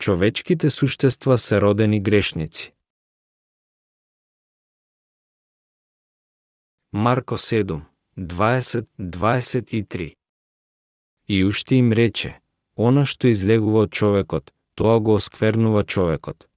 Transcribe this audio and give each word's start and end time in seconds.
Човечките 0.00 0.70
суштества 0.70 1.38
се 1.38 1.60
родени 1.60 2.00
грешници. 2.00 2.72
Марко 6.92 7.34
7, 7.34 7.82
20, 8.18 8.86
23 9.00 10.14
И 11.28 11.44
уште 11.44 11.74
им 11.74 11.92
рече, 11.92 12.40
она 12.76 13.04
што 13.04 13.28
излегува 13.28 13.84
од 13.84 13.92
човекот, 13.92 14.54
тоа 14.74 14.96
го 15.04 15.20
осквернува 15.20 15.84
човекот. 15.84 16.48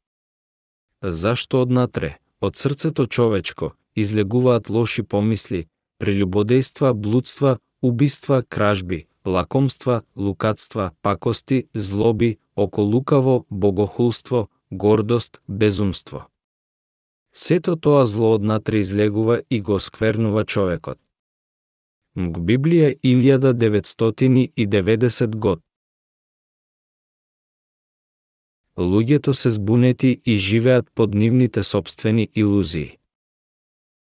Зашто 1.02 1.62
однатре, 1.68 2.16
од 2.40 2.56
срцето 2.56 3.08
човечко, 3.08 3.76
излегуваат 3.96 4.70
лоши 4.70 5.04
помисли, 5.04 5.68
прелюбодејства, 6.00 6.94
блудства, 6.94 7.58
убиства, 7.84 8.44
кражби, 8.50 9.06
лакомства, 9.26 10.02
лукатства, 10.16 10.92
пакости, 11.02 11.68
злоби, 11.74 12.38
околукаво, 12.56 13.46
богохулство, 13.52 14.48
гордост, 14.72 15.42
безумство. 15.48 16.26
Сето 17.34 17.76
тоа 17.76 18.06
зло 18.06 18.34
однатре 18.34 18.78
излегува 18.78 19.42
и 19.50 19.62
го 19.62 19.80
сквернува 19.80 20.46
човекот. 20.46 21.00
Мг 22.16 22.38
Библија 22.38 23.00
1990 23.04 25.36
год. 25.36 25.60
Луѓето 28.78 29.32
се 29.32 29.52
збунети 29.52 30.22
и 30.26 30.38
живеат 30.38 30.92
под 30.96 31.14
нивните 31.14 31.64
собствени 31.64 32.30
илузии. 32.36 32.98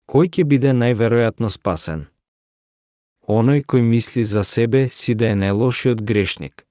Кој 0.08 0.30
ќе 0.30 0.44
биде 0.44 0.74
најверојатно 0.74 1.50
спасен? 1.50 2.12
Оној 3.27 3.63
кој 3.63 3.82
мисли 3.82 4.23
за 4.23 4.44
себе 4.44 4.90
си 4.91 5.16
да 5.16 5.30
е 5.32 5.36
најлошиот 5.40 6.02
грешник. 6.04 6.66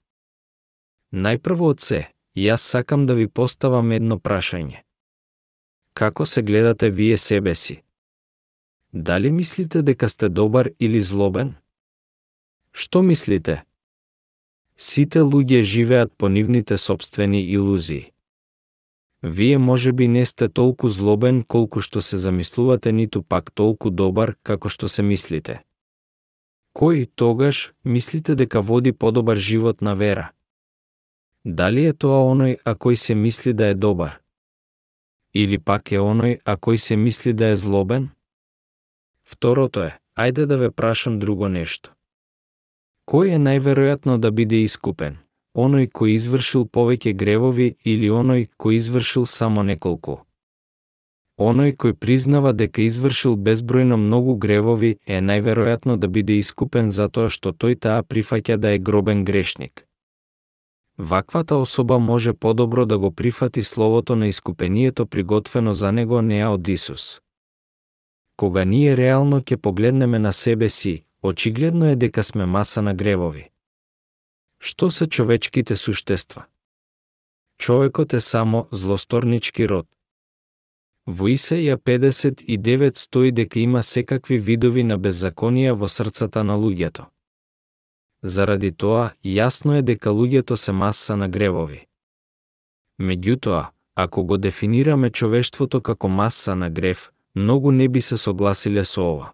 Најпрво 1.13 1.71
од 1.73 1.81
се, 1.81 2.01
јас 2.37 2.61
сакам 2.61 3.07
да 3.07 3.15
ви 3.15 3.27
поставам 3.27 3.93
едно 3.93 4.19
прашање. 4.19 4.85
Како 5.95 6.27
се 6.27 6.43
гледате 6.43 6.91
вие 6.91 7.17
себе 7.17 7.55
си? 7.55 7.83
Дали 8.93 9.31
мислите 9.31 9.83
дека 9.83 10.09
сте 10.09 10.29
добар 10.29 10.69
или 10.79 11.01
злобен? 11.01 11.55
Што 12.73 13.03
мислите? 13.03 13.65
Сите 14.77 15.21
луѓе 15.21 15.63
живеат 15.63 16.13
по 16.13 16.29
нивните 16.29 16.79
собствени 16.79 17.41
илузии. 17.41 18.13
Вие 19.23 19.59
може 19.59 19.93
би 19.93 20.09
не 20.09 20.27
сте 20.27 20.49
толку 20.49 20.89
злобен 20.89 21.43
колку 21.43 21.81
што 21.81 22.01
се 22.01 22.17
замислувате, 22.17 22.93
ниту 22.93 23.23
пак 23.23 23.53
толку 23.53 23.91
добар 23.91 24.37
како 24.43 24.69
што 24.69 24.89
се 24.89 25.03
мислите. 25.03 25.63
Кој 26.73 27.05
тогаш 27.15 27.73
мислите 27.85 28.35
дека 28.35 28.61
води 28.61 28.93
подобар 28.93 29.37
живот 29.37 29.83
на 29.83 29.95
вера? 29.95 30.33
Дали 31.45 31.85
е 31.85 31.93
тоа 31.93 32.23
оној 32.25 32.57
а 32.65 32.73
кој 32.73 32.97
се 32.97 33.15
мисли 33.15 33.53
да 33.53 33.67
е 33.67 33.75
добар? 33.75 34.21
Или 35.35 35.59
пак 35.59 35.93
е 35.93 36.01
оној 36.01 36.39
а 36.45 36.57
кој 36.57 36.77
се 36.77 36.97
мисли 36.97 37.33
да 37.33 37.53
е 37.53 37.57
злобен? 37.57 38.09
Второто 39.25 39.83
е, 39.85 39.93
ајде 40.17 40.47
да 40.47 40.57
ве 40.57 40.71
прашам 40.71 41.19
друго 41.19 41.49
нешто. 41.49 41.93
Кој 43.05 43.37
е 43.37 43.39
најверојатно 43.39 44.17
да 44.17 44.31
биде 44.31 44.65
искупен? 44.65 45.19
Оној 45.53 45.91
кој 45.93 46.17
извршил 46.17 46.65
повеќе 46.65 47.13
гревови 47.13 47.77
или 47.85 48.09
оној 48.09 48.49
кој 48.57 48.81
извршил 48.81 49.27
само 49.27 49.63
неколку? 49.63 50.25
Оној 51.39 51.73
кој 51.77 51.95
признава 51.95 52.53
дека 52.53 52.83
извршил 52.83 53.37
безбројно 53.37 53.97
многу 53.97 54.35
гревови 54.37 54.99
е 55.07 55.21
најверојатно 55.21 55.97
да 55.97 56.09
биде 56.09 56.37
искупен 56.39 56.91
затоа 56.91 57.31
што 57.31 57.53
тој 57.53 57.79
таа 57.81 58.03
прифаќа 58.03 58.57
да 58.57 58.71
е 58.71 58.79
гробен 58.79 59.25
грешник. 59.25 59.87
Ваквата 60.99 61.57
особа 61.57 61.99
може 61.99 62.33
подобро 62.33 62.87
да 62.87 62.99
го 62.99 63.11
прифати 63.11 63.63
словото 63.63 64.17
на 64.17 64.27
искупението 64.29 65.07
приготвено 65.07 65.75
за 65.75 65.93
него 65.93 66.23
неа 66.23 66.51
од 66.51 66.69
Исус. 66.69 67.21
Кога 68.37 68.65
ние 68.65 68.97
реално 68.97 69.41
ќе 69.41 69.57
погледнеме 69.57 70.19
на 70.19 70.33
себе 70.33 70.69
си, 70.69 71.05
очигледно 71.23 71.89
е 71.89 71.97
дека 71.97 72.25
сме 72.25 72.47
маса 72.47 72.83
на 72.83 72.95
гревови. 72.95 73.51
Што 74.61 74.91
се 74.91 75.07
човечките 75.07 75.77
суштества? 75.77 76.45
Човекот 77.59 78.13
е 78.13 78.21
само 78.21 78.67
злосторнички 78.71 79.69
род. 79.69 79.87
Во 81.07 81.27
Исеја 81.29 81.77
59 81.77 82.97
стои 82.97 83.33
дека 83.33 83.59
има 83.59 83.83
секакви 83.83 84.39
видови 84.39 84.85
на 84.87 84.99
беззаконија 84.99 85.73
во 85.75 85.89
срцата 85.89 86.45
на 86.45 86.55
луѓето. 86.55 87.09
Заради 88.23 88.71
тоа, 88.71 89.11
јасно 89.25 89.79
е 89.79 89.83
дека 89.83 90.11
луѓето 90.11 90.55
се 90.55 90.73
маса 90.73 91.17
на 91.17 91.29
гревови. 91.29 91.87
Меѓутоа, 93.01 93.67
ако 93.95 94.25
го 94.25 94.39
дефинираме 94.39 95.11
човештвото 95.11 95.81
како 95.81 96.09
маса 96.09 96.55
на 96.55 96.71
грев, 96.71 97.11
многу 97.35 97.73
не 97.73 97.89
би 97.89 98.01
се 98.01 98.17
согласиле 98.17 98.85
со 98.85 99.03
ова. 99.03 99.33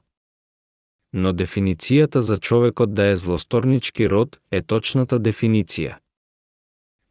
Но 1.12 1.32
дефиницијата 1.32 2.18
за 2.18 2.38
човекот 2.38 2.94
да 2.94 3.06
е 3.12 3.16
злосторнички 3.16 4.08
род 4.08 4.40
е 4.50 4.62
точната 4.62 5.20
дефиниција. 5.20 5.98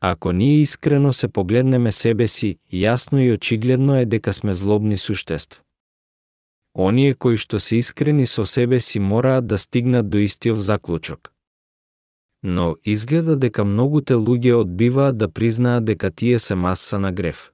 Ако 0.01 0.31
ние 0.31 0.61
искрено 0.61 1.13
се 1.13 1.27
погледнеме 1.27 1.91
себе 1.91 2.27
си, 2.27 2.57
јасно 2.73 3.17
и 3.17 3.31
очигледно 3.31 3.95
е 3.95 4.05
дека 4.05 4.33
сме 4.33 4.53
злобни 4.53 4.97
суштества. 4.97 5.63
Оние 6.77 7.13
кои 7.13 7.37
што 7.37 7.59
се 7.59 7.79
искрени 7.81 8.27
со 8.27 8.45
себе 8.45 8.79
си 8.79 8.99
мораат 8.99 9.47
да 9.47 9.57
стигнат 9.57 10.09
до 10.09 10.17
истиот 10.17 10.61
заклучок. 10.61 11.31
Но 12.43 12.75
изгледа 12.85 13.35
дека 13.35 13.65
многуте 13.65 14.13
луѓе 14.13 14.53
одбиваат 14.53 15.17
да 15.17 15.27
признаат 15.27 15.85
дека 15.85 16.11
тие 16.11 16.39
се 16.39 16.55
маса 16.55 16.99
на 16.99 17.11
грев. 17.11 17.51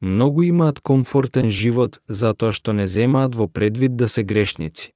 Многу 0.00 0.42
имаат 0.42 0.80
комфортен 0.80 1.50
живот 1.50 1.98
затоа 2.08 2.52
што 2.52 2.72
не 2.72 2.86
земаат 2.86 3.34
во 3.34 3.48
предвид 3.48 3.96
да 3.96 4.08
се 4.08 4.22
грешници. 4.22 4.92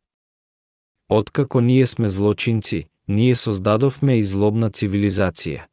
Откако 1.09 1.61
ние 1.61 1.87
сме 1.87 2.09
злочинци, 2.09 2.85
ние 3.09 3.35
создадовме 3.35 4.19
и 4.19 4.23
злобна 4.23 4.71
цивилизација. 4.71 5.67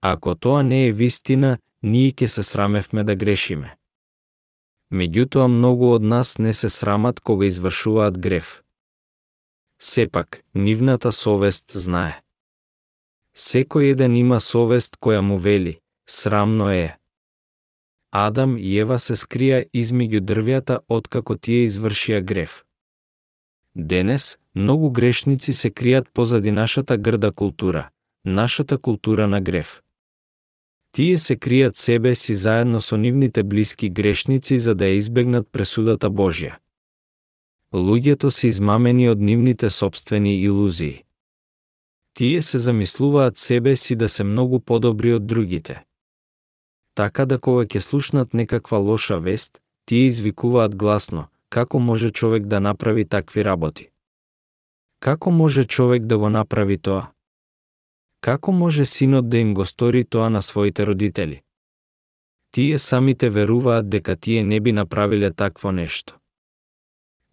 Ако 0.00 0.34
тоа 0.34 0.62
не 0.62 0.86
е 0.86 0.92
вистина, 0.92 1.58
ние 1.82 2.12
ќе 2.12 2.26
се 2.26 2.42
срамевме 2.42 3.04
да 3.04 3.16
грешиме. 3.16 3.74
Меѓутоа 4.92 5.48
многу 5.48 5.92
од 5.94 6.02
нас 6.02 6.38
не 6.38 6.52
се 6.52 6.68
срамат 6.68 7.20
кога 7.20 7.46
извршуваат 7.46 8.18
грев. 8.18 8.62
Сепак, 9.80 10.42
нивната 10.54 11.12
совест 11.12 11.70
знае. 11.72 12.22
Секој 13.36 13.92
еден 13.92 14.16
има 14.16 14.40
совест 14.40 14.96
која 14.96 15.20
му 15.20 15.38
вели, 15.38 15.78
срамно 16.06 16.70
е, 16.70 16.98
Адам 18.10 18.56
и 18.56 18.78
Ева 18.80 18.96
се 18.98 19.14
скрија 19.20 19.66
измеѓу 19.76 20.22
дрвјата 20.24 20.78
откако 20.88 21.36
тие 21.36 21.66
извршија 21.66 22.22
грев. 22.24 22.64
Денес, 23.74 24.38
многу 24.54 24.90
грешници 24.90 25.52
се 25.52 25.70
кријат 25.70 26.08
позади 26.14 26.50
нашата 26.50 26.96
грда 26.96 27.30
култура, 27.32 27.90
нашата 28.24 28.78
култура 28.78 29.28
на 29.28 29.40
грев. 29.40 29.82
Тие 30.98 31.18
се 31.18 31.36
кријат 31.36 31.78
себе 31.78 32.14
си 32.18 32.34
заедно 32.34 32.80
со 32.82 32.96
нивните 32.96 33.42
блиски 33.42 33.90
грешници 33.90 34.58
за 34.58 34.74
да 34.74 34.90
ја 34.90 34.98
избегнат 34.98 35.46
пресудата 35.46 36.10
Божја. 36.10 36.58
Луѓето 37.70 38.34
се 38.34 38.48
измамени 38.48 39.06
од 39.08 39.20
нивните 39.22 39.70
собствени 39.70 40.40
илузии. 40.42 41.04
Тие 42.14 42.42
се 42.42 42.58
замислуваат 42.58 43.36
себе 43.36 43.76
си 43.76 43.94
да 43.96 44.08
се 44.08 44.24
многу 44.24 44.58
подобри 44.60 45.14
од 45.14 45.26
другите 45.26 45.84
така 46.98 47.24
да 47.30 47.36
кога 47.38 47.62
ќе 47.62 47.78
слушнат 47.78 48.32
некаква 48.34 48.78
лоша 48.82 49.20
вест, 49.22 49.60
тие 49.86 50.08
извикуваат 50.10 50.72
гласно, 50.76 51.28
како 51.48 51.78
може 51.78 52.10
човек 52.10 52.46
да 52.50 52.58
направи 52.60 53.04
такви 53.04 53.44
работи? 53.44 53.84
Како 54.98 55.30
може 55.30 55.64
човек 55.64 56.10
да 56.10 56.18
го 56.18 56.30
направи 56.30 56.78
тоа? 56.78 57.12
Како 58.20 58.52
може 58.52 58.84
синот 58.84 59.28
да 59.28 59.38
им 59.38 59.54
го 59.54 59.66
стори 59.66 60.04
тоа 60.04 60.28
на 60.30 60.42
своите 60.42 60.86
родители? 60.86 61.42
Тие 62.50 62.78
самите 62.78 63.30
веруваат 63.30 63.90
дека 63.90 64.16
тие 64.16 64.44
не 64.44 64.60
би 64.60 64.72
направиле 64.72 65.30
такво 65.30 65.72
нешто. 65.72 66.18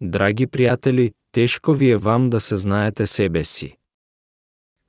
Драги 0.00 0.46
пријатели, 0.46 1.12
тешко 1.32 1.74
ви 1.74 1.90
е 1.90 1.96
вам 1.96 2.30
да 2.30 2.40
се 2.40 2.56
знаете 2.56 3.06
себе 3.06 3.44
си. 3.44 3.76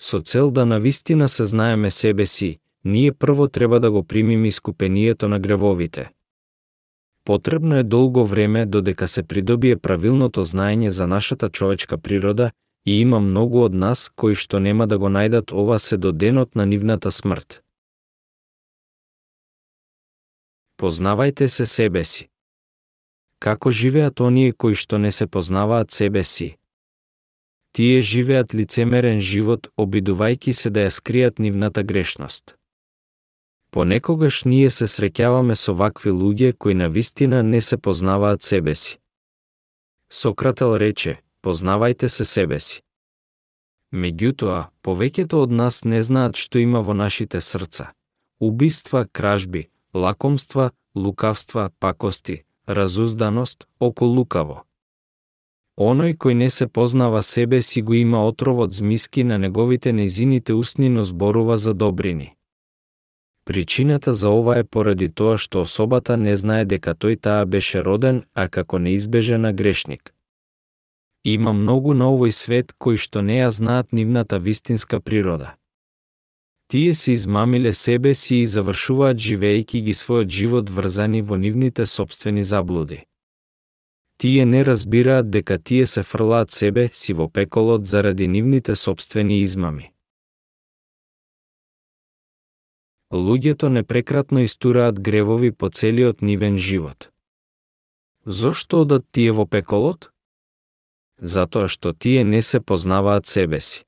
Со 0.01 0.21
цел 0.21 0.51
да 0.51 0.65
навистина 0.65 1.29
се 1.29 1.45
знаеме 1.45 1.91
себе 1.91 2.25
си, 2.25 2.59
ние 2.85 3.11
прво 3.11 3.47
треба 3.47 3.79
да 3.79 3.91
го 3.91 4.03
примиме 4.03 4.47
искупението 4.47 5.27
на 5.27 5.39
гревовите. 5.39 6.11
Потребно 7.25 7.75
е 7.75 7.83
долго 7.83 8.25
време 8.25 8.65
додека 8.65 9.07
се 9.07 9.23
придобие 9.23 9.75
правилното 9.75 10.45
знаење 10.45 10.87
за 10.87 11.07
нашата 11.07 11.49
човечка 11.49 11.97
природа 11.97 12.51
и 12.87 13.01
има 13.01 13.19
многу 13.19 13.65
од 13.67 13.73
нас 13.75 14.07
кои 14.15 14.35
што 14.35 14.59
нема 14.63 14.85
да 14.87 14.97
го 14.97 15.09
најдат 15.11 15.51
ова 15.51 15.75
се 15.79 15.97
до 15.97 16.11
денот 16.11 16.55
на 16.55 16.65
нивната 16.65 17.11
смрт. 17.11 17.59
Познавајте 20.79 21.47
се 21.47 21.65
себе 21.65 22.05
си. 22.05 22.29
Како 23.39 23.71
живеат 23.71 24.21
оние 24.21 24.53
кои 24.53 24.75
што 24.75 24.97
не 24.97 25.11
се 25.11 25.27
познаваат 25.27 25.91
себе 25.91 26.23
си? 26.23 26.55
Тие 27.75 28.01
живеат 28.01 28.55
лицемерен 28.55 29.19
живот, 29.19 29.67
обидувајќи 29.77 30.51
се 30.51 30.69
да 30.69 30.87
ја 30.87 30.95
скријат 30.99 31.43
нивната 31.43 31.83
грешност. 31.83 32.55
Понекогаш 33.71 34.43
ние 34.45 34.71
се 34.71 34.87
среќаваме 34.87 35.59
со 35.59 35.75
вакви 35.75 36.15
луѓе 36.15 36.55
кои 36.57 36.73
на 36.73 36.89
вистина 36.89 37.43
не 37.43 37.61
се 37.61 37.77
познаваат 37.77 38.41
себе 38.41 38.75
си. 38.75 38.97
Сократел 40.09 40.77
рече, 40.79 41.19
познавајте 41.43 42.07
се 42.09 42.25
себе 42.25 42.59
си. 42.59 42.81
Меѓутоа, 43.93 44.67
повеќето 44.83 45.43
од 45.45 45.51
нас 45.51 45.83
не 45.85 46.03
знаат 46.03 46.35
што 46.35 46.59
има 46.59 46.81
во 46.81 46.93
нашите 46.93 47.41
срца. 47.41 47.93
Убиства, 48.39 49.05
кражби, 49.11 49.69
лакомства, 49.93 50.71
лукавства, 50.95 51.69
пакости, 51.79 52.43
разузданост, 52.67 53.67
околу 53.79 54.15
лукаво. 54.19 54.63
Оној 55.77 56.17
кој 56.17 56.33
не 56.33 56.49
се 56.49 56.67
познава 56.67 57.21
себе 57.23 57.61
си 57.61 57.81
го 57.81 57.93
има 57.93 58.25
отровот 58.27 58.73
змиски 58.73 59.23
на 59.23 59.37
неговите 59.37 59.93
незините 59.93 60.53
устни, 60.53 60.89
но 60.89 61.03
зборува 61.03 61.57
за 61.57 61.73
добрини. 61.73 62.33
Причината 63.45 64.15
за 64.15 64.29
ова 64.29 64.57
е 64.57 64.63
поради 64.63 65.09
тоа 65.09 65.37
што 65.37 65.61
особата 65.61 66.17
не 66.17 66.35
знае 66.35 66.65
дека 66.65 66.91
тој 66.91 67.21
таа 67.21 67.45
беше 67.45 67.83
роден, 67.83 68.23
а 68.33 68.49
како 68.49 68.79
неизбежена 68.79 69.53
грешник. 69.53 70.16
Има 71.27 71.51
многу 71.53 71.93
на 71.93 72.05
овој 72.13 72.31
свет 72.31 72.69
кои 72.83 72.95
што 73.03 73.21
не 73.29 73.41
ја 73.41 73.47
знаат 73.51 73.89
нивната 73.91 74.37
вистинска 74.39 75.01
природа. 75.03 75.49
Тие 76.71 76.93
се 76.95 77.11
измамиле 77.11 77.73
себе 77.73 78.13
си 78.15 78.35
и 78.35 78.45
завршуваат 78.45 79.19
живејки 79.25 79.81
ги 79.83 79.93
својот 79.93 80.31
живот 80.37 80.69
врзани 80.69 81.21
во 81.21 81.35
нивните 81.35 81.85
собствени 81.85 82.43
заблуди. 82.43 83.01
Тие 84.17 84.45
не 84.45 84.63
разбираат 84.65 85.29
дека 85.29 85.59
тие 85.59 85.85
се 85.87 86.03
фрлаат 86.03 86.51
себе 86.51 86.89
си 86.93 87.13
во 87.13 87.27
пеколот 87.27 87.85
заради 87.85 88.27
нивните 88.27 88.75
собствени 88.75 89.43
измами. 89.43 89.91
Луѓето 93.11 93.67
непрекратно 93.67 94.43
истураат 94.43 94.99
гревови 94.99 95.51
по 95.51 95.69
целиот 95.69 96.21
нивен 96.21 96.57
живот. 96.57 97.11
Зошто 98.25 98.81
одат 98.81 99.05
тие 99.11 99.31
во 99.31 99.45
пеколот? 99.45 100.11
Затоа 101.21 101.67
што 101.67 101.93
тие 101.93 102.23
не 102.23 102.41
се 102.41 102.59
познаваат 102.59 103.25
себе 103.25 103.61
си. 103.61 103.83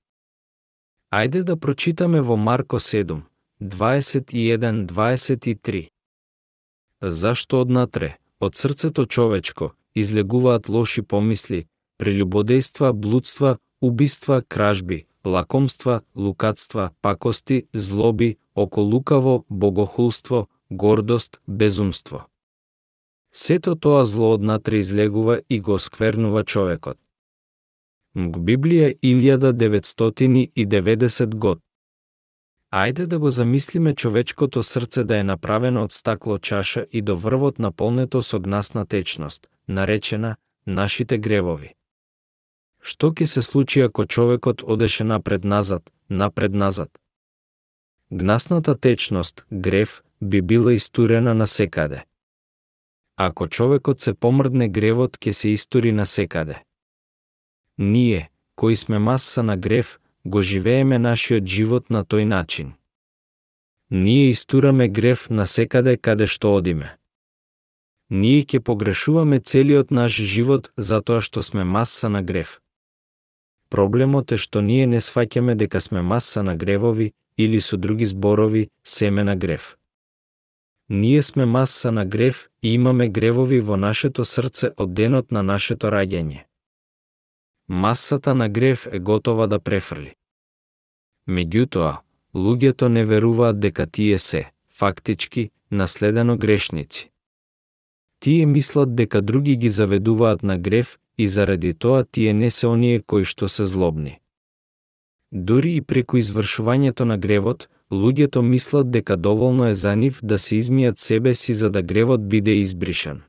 Ајде 1.11 1.43
да 1.43 1.57
прочитаме 1.57 2.21
во 2.21 2.37
Марко 2.37 2.79
7, 2.79 3.21
21-23. 3.61 5.89
Зашто 7.01 7.61
однатре, 7.61 8.17
од 8.39 8.55
срцето 8.55 9.05
човечко, 9.05 9.71
излегуваат 9.95 10.69
лоши 10.69 11.01
помисли, 11.01 11.67
прелюбодејства, 11.99 12.93
блудства, 12.93 13.57
убиства, 13.81 14.41
кражби, 14.47 15.05
лакомства, 15.25 16.01
лукатства, 16.15 16.89
пакости, 17.01 17.67
злоби, 17.73 18.37
околукаво, 18.55 19.45
богохулство, 19.49 20.47
гордост, 20.69 21.39
безумство. 21.47 22.25
Сето 23.33 23.75
тоа 23.75 24.05
зло 24.05 24.33
однатре 24.33 24.77
излегува 24.77 25.41
и 25.49 25.59
го 25.59 25.79
сквернува 25.79 26.43
човекот. 26.43 26.97
МГ 28.15 28.37
Библија 28.37 28.93
1990 29.03 31.35
год. 31.35 31.59
Ајде 32.71 33.05
да 33.05 33.19
го 33.19 33.31
замислиме 33.31 33.95
човечкото 33.95 34.63
срце 34.63 35.03
да 35.03 35.17
е 35.17 35.23
направено 35.23 35.83
од 35.83 35.91
стакло 35.91 36.37
чаша 36.37 36.85
и 36.91 37.01
до 37.01 37.17
врвот 37.17 37.59
наполнето 37.59 38.23
со 38.23 38.39
гнасна 38.39 38.85
течност, 38.85 39.47
наречена 39.67 40.35
нашите 40.67 41.17
гревови. 41.17 41.73
Што 42.81 43.11
ќе 43.11 43.25
се 43.25 43.41
случи 43.41 43.81
ако 43.81 44.05
човекот 44.05 44.63
одеше 44.63 45.03
напред-назад, 45.03 45.91
напред-назад? 46.09 46.89
Гнасната 48.11 48.75
течност, 48.75 49.45
грев, 49.51 50.03
би 50.21 50.41
била 50.41 50.73
истурена 50.73 51.33
на 51.33 51.47
секаде. 51.47 52.03
Ако 53.17 53.47
човекот 53.47 54.01
се 54.01 54.13
помрдне 54.13 54.69
гревот 54.69 55.17
ќе 55.17 55.31
се 55.31 55.49
истури 55.49 55.91
на 55.91 56.05
секаде. 56.05 56.63
Ние, 57.79 58.29
кои 58.55 58.75
сме 58.75 58.99
маса 58.99 59.43
на 59.43 59.57
грев, 59.57 59.99
го 60.25 60.41
живееме 60.41 60.99
нашиот 60.99 61.45
живот 61.45 61.89
на 61.89 62.03
тој 62.03 62.23
начин. 62.23 62.73
Ние 63.91 64.29
истураме 64.29 64.87
грев 64.87 65.29
на 65.29 65.47
секаде 65.47 65.95
каде 65.97 66.27
што 66.27 66.51
одиме. 66.55 66.97
Ние 68.09 68.43
ќе 68.43 68.59
погрешуваме 68.59 69.39
целиот 69.39 69.91
наш 69.95 70.11
живот 70.11 70.73
затоа 70.75 71.21
што 71.21 71.39
сме 71.39 71.63
маса 71.63 72.09
на 72.09 72.19
грев. 72.21 72.59
Проблемот 73.69 74.35
е 74.35 74.37
што 74.37 74.59
ние 74.59 74.83
не 74.83 74.99
сваќаме 74.99 75.55
дека 75.55 75.79
сме 75.79 76.01
маса 76.01 76.43
на 76.43 76.55
гревови 76.59 77.13
или 77.37 77.61
со 77.61 77.77
други 77.77 78.05
зборови 78.05 78.67
семе 78.83 79.23
на 79.23 79.35
грев. 79.35 79.77
Ние 80.89 81.23
сме 81.23 81.45
маса 81.45 81.91
на 81.91 82.05
грев 82.05 82.49
и 82.61 82.73
имаме 82.73 83.07
гревови 83.07 83.61
во 83.61 83.77
нашето 83.77 84.25
срце 84.25 84.75
од 84.75 84.93
денот 84.93 85.31
на 85.31 85.43
нашето 85.43 85.87
раѓање 85.87 86.48
масата 87.69 88.35
на 88.35 88.49
грев 88.49 88.87
е 88.91 88.99
готова 88.99 89.47
да 89.47 89.59
префрли. 89.59 90.13
Меѓутоа, 91.29 91.97
луѓето 92.35 92.87
не 92.87 93.05
веруваат 93.05 93.59
дека 93.59 93.85
тие 93.85 94.19
се, 94.19 94.51
фактички, 94.73 95.49
наследено 95.71 96.37
грешници. 96.37 97.09
Тие 98.19 98.45
мислат 98.45 98.95
дека 98.95 99.21
други 99.21 99.55
ги 99.55 99.69
заведуваат 99.69 100.43
на 100.43 100.57
грев 100.57 100.97
и 101.17 101.27
заради 101.27 101.73
тоа 101.73 102.03
тие 102.11 102.33
не 102.33 102.51
се 102.51 102.67
оние 102.67 103.01
кои 103.01 103.25
што 103.25 103.49
се 103.49 103.65
злобни. 103.65 104.19
Дури 105.31 105.75
и 105.75 105.81
преку 105.81 106.17
извршувањето 106.17 107.05
на 107.05 107.17
гревот, 107.17 107.69
луѓето 107.91 108.41
мислат 108.41 108.91
дека 108.91 109.17
доволно 109.17 109.67
е 109.67 109.75
за 109.75 109.95
нив 109.95 110.19
да 110.23 110.39
се 110.39 110.55
измијат 110.55 110.97
себе 110.97 111.35
си 111.35 111.53
за 111.53 111.69
да 111.69 111.81
гревот 111.81 112.29
биде 112.29 112.51
избришан. 112.51 113.21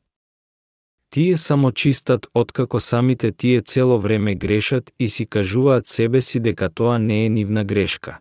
Тие 1.10 1.36
само 1.36 1.72
чистат 1.72 2.26
откако 2.34 2.80
самите 2.80 3.32
тие 3.32 3.62
цело 3.62 4.00
време 4.00 4.34
грешат 4.34 4.92
и 4.98 5.08
си 5.08 5.26
кажуваат 5.26 5.86
себе 5.86 6.20
си 6.20 6.40
дека 6.40 6.70
тоа 6.70 6.98
не 6.98 7.24
е 7.24 7.28
нивна 7.28 7.64
грешка. 7.64 8.20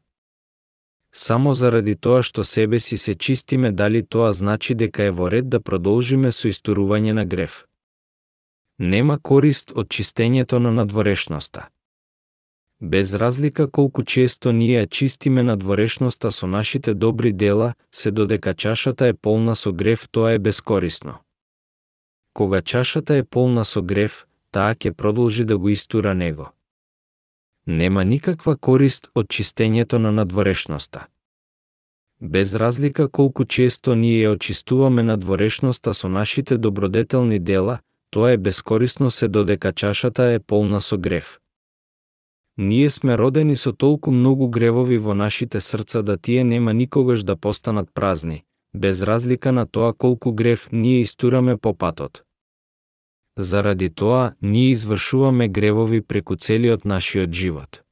Само 1.14 1.54
заради 1.54 1.96
тоа 1.96 2.24
што 2.24 2.44
себе 2.44 2.80
си 2.80 2.98
се 2.98 3.16
чистиме 3.16 3.72
дали 3.72 4.02
тоа 4.04 4.34
значи 4.34 4.76
дека 4.76 5.04
е 5.04 5.12
во 5.12 5.30
ред 5.32 5.50
да 5.50 5.60
продолжиме 5.60 6.32
со 6.32 6.50
исторување 6.50 7.14
на 7.14 7.26
грев. 7.26 7.66
Нема 8.80 9.20
корист 9.20 9.72
од 9.76 9.88
чистењето 9.88 10.58
на 10.58 10.72
надворешноста. 10.72 11.70
Без 12.82 13.14
разлика 13.14 13.72
колку 13.72 14.04
често 14.04 14.52
ние 14.52 14.88
чистиме 14.88 15.44
надворешноста 15.44 16.32
со 16.32 16.48
нашите 16.48 16.94
добри 16.94 17.34
дела, 17.34 17.74
се 17.92 18.12
додека 18.12 18.54
чашата 18.54 19.08
е 19.08 19.14
полна 19.14 19.56
со 19.56 19.74
грев, 19.74 20.08
тоа 20.12 20.32
е 20.32 20.40
бескорисно. 20.40 21.20
Кога 22.34 22.62
чашата 22.62 23.16
е 23.16 23.24
полна 23.24 23.66
со 23.66 23.82
грев, 23.82 24.26
таа 24.52 24.76
ќе 24.76 24.94
продолжи 24.94 25.46
да 25.46 25.58
го 25.58 25.70
истура 25.70 26.14
него. 26.14 26.52
Нема 27.68 28.04
никаква 28.04 28.56
корист 28.58 29.10
од 29.16 29.28
чистењето 29.28 29.98
на 29.98 30.12
надворешноста. 30.12 31.08
Без 32.22 32.56
разлика 32.56 33.08
колку 33.10 33.46
често 33.46 33.96
ние 33.96 34.26
ја 34.26 34.34
очистуваме 34.36 35.04
надворешноста 35.04 35.94
со 35.94 36.10
нашите 36.10 36.58
добродетелни 36.58 37.40
дела, 37.40 37.80
тоа 38.10 38.32
е 38.32 38.38
бескорисно 38.38 39.12
се 39.12 39.28
додека 39.28 39.72
чашата 39.72 40.24
е 40.24 40.40
полна 40.40 40.82
со 40.82 40.98
грев. 40.98 41.40
Ние 42.58 42.90
сме 42.90 43.18
родени 43.18 43.56
со 43.56 43.72
толку 43.72 44.12
многу 44.12 44.48
гревови 44.48 44.98
во 44.98 45.14
нашите 45.14 45.62
срца 45.62 46.02
да 46.02 46.18
тие 46.18 46.44
нема 46.44 46.74
никогаш 46.74 47.24
да 47.24 47.36
постанат 47.36 47.90
празни, 47.94 48.44
без 48.74 49.02
разлика 49.02 49.52
на 49.52 49.66
тоа 49.66 49.94
колку 49.94 50.32
грев 50.32 50.70
ние 50.72 51.02
истураме 51.02 51.58
по 51.58 51.74
патот. 51.74 52.24
Заради 53.38 53.90
тоа, 53.90 54.34
ние 54.42 54.72
извршуваме 54.72 55.48
гревови 55.48 56.02
преку 56.02 56.36
целиот 56.36 56.86
нашиот 56.86 57.32
живот. 57.34 57.84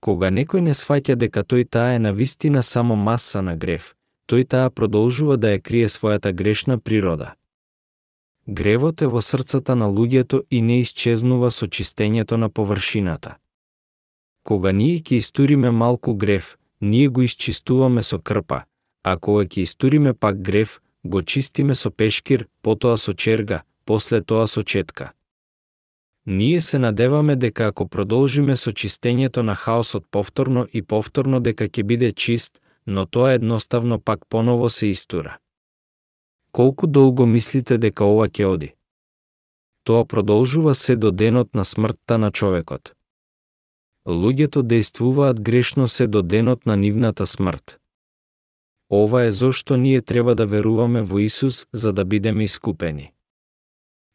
Кога 0.00 0.30
некој 0.30 0.60
не 0.60 0.74
сваќа 0.74 1.16
дека 1.18 1.42
тој 1.42 1.66
таа 1.66 1.96
е 1.96 1.98
на 1.98 2.12
вистина 2.12 2.62
само 2.62 2.96
маса 2.96 3.42
на 3.42 3.56
грев, 3.56 3.96
тој 4.30 4.46
таа 4.46 4.70
продолжува 4.70 5.36
да 5.36 5.56
ја 5.56 5.62
крие 5.62 5.88
својата 5.88 6.32
грешна 6.32 6.78
природа. 6.78 7.34
Гревот 8.46 9.02
е 9.02 9.10
во 9.10 9.20
срцата 9.22 9.74
на 9.74 9.90
луѓето 9.90 10.44
и 10.50 10.62
не 10.62 10.80
исчезнува 10.80 11.50
со 11.50 11.66
чистењето 11.66 12.36
на 12.36 12.48
површината. 12.48 13.36
Кога 14.46 14.70
ние 14.70 15.02
ќе 15.02 15.18
истуриме 15.18 15.70
малку 15.70 16.14
грев, 16.14 16.56
ние 16.80 17.08
го 17.08 17.22
исчистуваме 17.22 18.02
со 18.02 18.20
крпа, 18.22 18.62
а 19.06 19.16
кога 19.16 19.44
ќе 19.46 19.62
истуриме 19.62 20.12
пак 20.14 20.42
грев, 20.42 20.80
го 21.04 21.22
чистиме 21.22 21.74
со 21.74 21.90
пешкир, 21.90 22.48
потоа 22.62 22.96
со 22.98 23.12
черга, 23.14 23.62
после 23.84 24.20
тоа 24.20 24.46
со 24.46 24.62
четка. 24.62 25.12
Ние 26.26 26.60
се 26.60 26.78
надеваме 26.78 27.36
дека 27.36 27.68
ако 27.70 27.86
продолжиме 27.88 28.56
со 28.56 28.70
чистењето 28.70 29.42
на 29.46 29.54
хаосот 29.54 30.10
повторно 30.10 30.66
и 30.72 30.82
повторно 30.82 31.40
дека 31.40 31.68
ќе 31.68 31.82
биде 31.82 32.10
чист, 32.12 32.58
но 32.86 33.06
тоа 33.06 33.32
едноставно 33.38 34.00
пак 34.00 34.26
поново 34.28 34.70
се 34.70 34.86
истура. 34.86 35.38
Колку 36.52 36.86
долго 36.86 37.26
мислите 37.26 37.78
дека 37.78 38.04
ова 38.04 38.26
ќе 38.28 38.44
оди? 38.44 38.74
Тоа 39.84 40.04
продолжува 40.04 40.74
се 40.74 40.96
до 40.96 41.10
денот 41.10 41.54
на 41.54 41.64
смртта 41.64 42.18
на 42.18 42.30
човекот. 42.30 42.94
Луѓето 44.06 44.62
действуваат 44.62 45.40
грешно 45.40 45.88
се 45.88 46.06
до 46.06 46.22
денот 46.22 46.66
на 46.66 46.76
нивната 46.76 47.26
смрт. 47.26 47.78
Ова 48.90 49.24
е 49.24 49.32
зошто 49.32 49.76
ние 49.76 50.02
треба 50.02 50.34
да 50.34 50.46
веруваме 50.46 51.02
во 51.02 51.18
Исус 51.18 51.66
за 51.72 51.92
да 51.92 52.04
бидеме 52.04 52.44
искупени. 52.44 53.12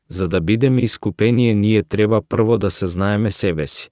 За 0.07 0.27
да 0.27 0.41
бидеме 0.41 0.81
искупени, 0.81 1.55
ние 1.55 1.83
треба 1.83 2.21
прво 2.21 2.57
да 2.57 2.71
се 2.71 2.87
знаеме 2.87 3.31
себе 3.31 3.67
си. 3.67 3.89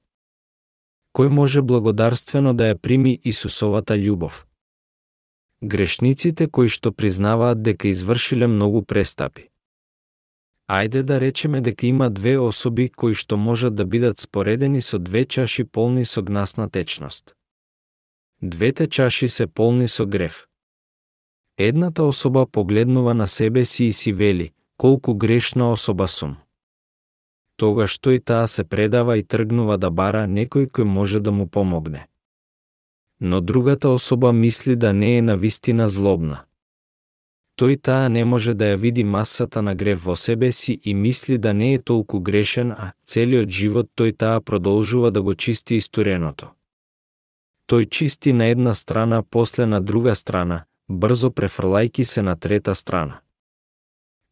Кој 1.13 1.27
може 1.27 1.61
благодарствено 1.61 2.53
да 2.53 2.71
ја 2.71 2.77
прими 2.77 3.19
Исусовата 3.23 3.97
љубов? 3.97 4.45
Грешниците 5.63 6.47
кои 6.47 6.69
што 6.69 6.91
признаваат 6.91 7.63
дека 7.63 7.87
извршиле 7.87 8.47
многу 8.47 8.83
престапи. 8.85 9.49
Ајде 10.69 11.03
да 11.03 11.19
речеме 11.19 11.61
дека 11.61 11.87
има 11.87 12.09
две 12.09 12.37
особи 12.39 12.89
кои 12.89 13.15
што 13.15 13.37
можат 13.37 13.75
да 13.75 13.85
бидат 13.85 14.19
споредени 14.19 14.81
со 14.81 14.99
две 14.99 15.25
чаши 15.25 15.63
полни 15.63 16.05
со 16.05 16.21
гнасна 16.21 16.69
течност. 16.69 17.35
Двете 18.41 18.87
чаши 18.87 19.27
се 19.27 19.47
полни 19.47 19.87
со 19.87 20.05
грев. 20.05 20.48
Едната 21.61 22.03
особа 22.03 22.45
погледнува 22.47 23.13
на 23.13 23.27
себе 23.27 23.65
си 23.65 23.85
и 23.85 23.93
си 23.93 24.13
вели, 24.13 24.51
колку 24.77 25.15
грешна 25.15 25.71
особа 25.71 26.07
сум. 26.07 26.35
Тогаш 27.57 27.97
тој 27.99 28.23
таа 28.23 28.47
се 28.47 28.63
предава 28.63 29.17
и 29.19 29.23
тргнува 29.23 29.75
да 29.77 29.89
бара 29.91 30.23
некој 30.23 30.69
кој 30.71 30.87
може 30.87 31.19
да 31.19 31.31
му 31.31 31.47
помогне. 31.47 32.07
Но 33.19 33.41
другата 33.41 33.89
особа 33.89 34.31
мисли 34.33 34.75
да 34.75 34.93
не 34.93 35.17
е 35.17 35.21
навистина 35.21 35.89
злобна. 35.89 36.45
Тој 37.59 37.81
таа 37.81 38.07
не 38.07 38.23
може 38.23 38.53
да 38.53 38.71
ја 38.71 38.77
види 38.79 39.03
масата 39.03 39.61
на 39.61 39.75
грев 39.75 39.99
во 40.03 40.15
себе 40.15 40.51
си 40.51 40.79
и 40.83 40.93
мисли 40.93 41.37
да 41.37 41.53
не 41.53 41.73
е 41.73 41.81
толку 41.81 42.19
грешен, 42.19 42.71
а 42.71 42.93
целиот 43.05 43.49
живот 43.49 43.91
тој 43.99 44.15
таа 44.15 44.39
продолжува 44.41 45.11
да 45.11 45.21
го 45.21 45.35
чисти 45.35 45.75
истуреното. 45.75 46.55
Тој 47.67 47.89
чисти 47.89 48.33
на 48.33 48.45
една 48.45 48.75
страна, 48.75 49.23
после 49.29 49.65
на 49.65 49.81
друга 49.81 50.15
страна, 50.15 50.63
брзо 50.89 51.29
префрлајки 51.29 52.03
се 52.03 52.21
на 52.21 52.35
трета 52.35 52.75
страна. 52.75 53.21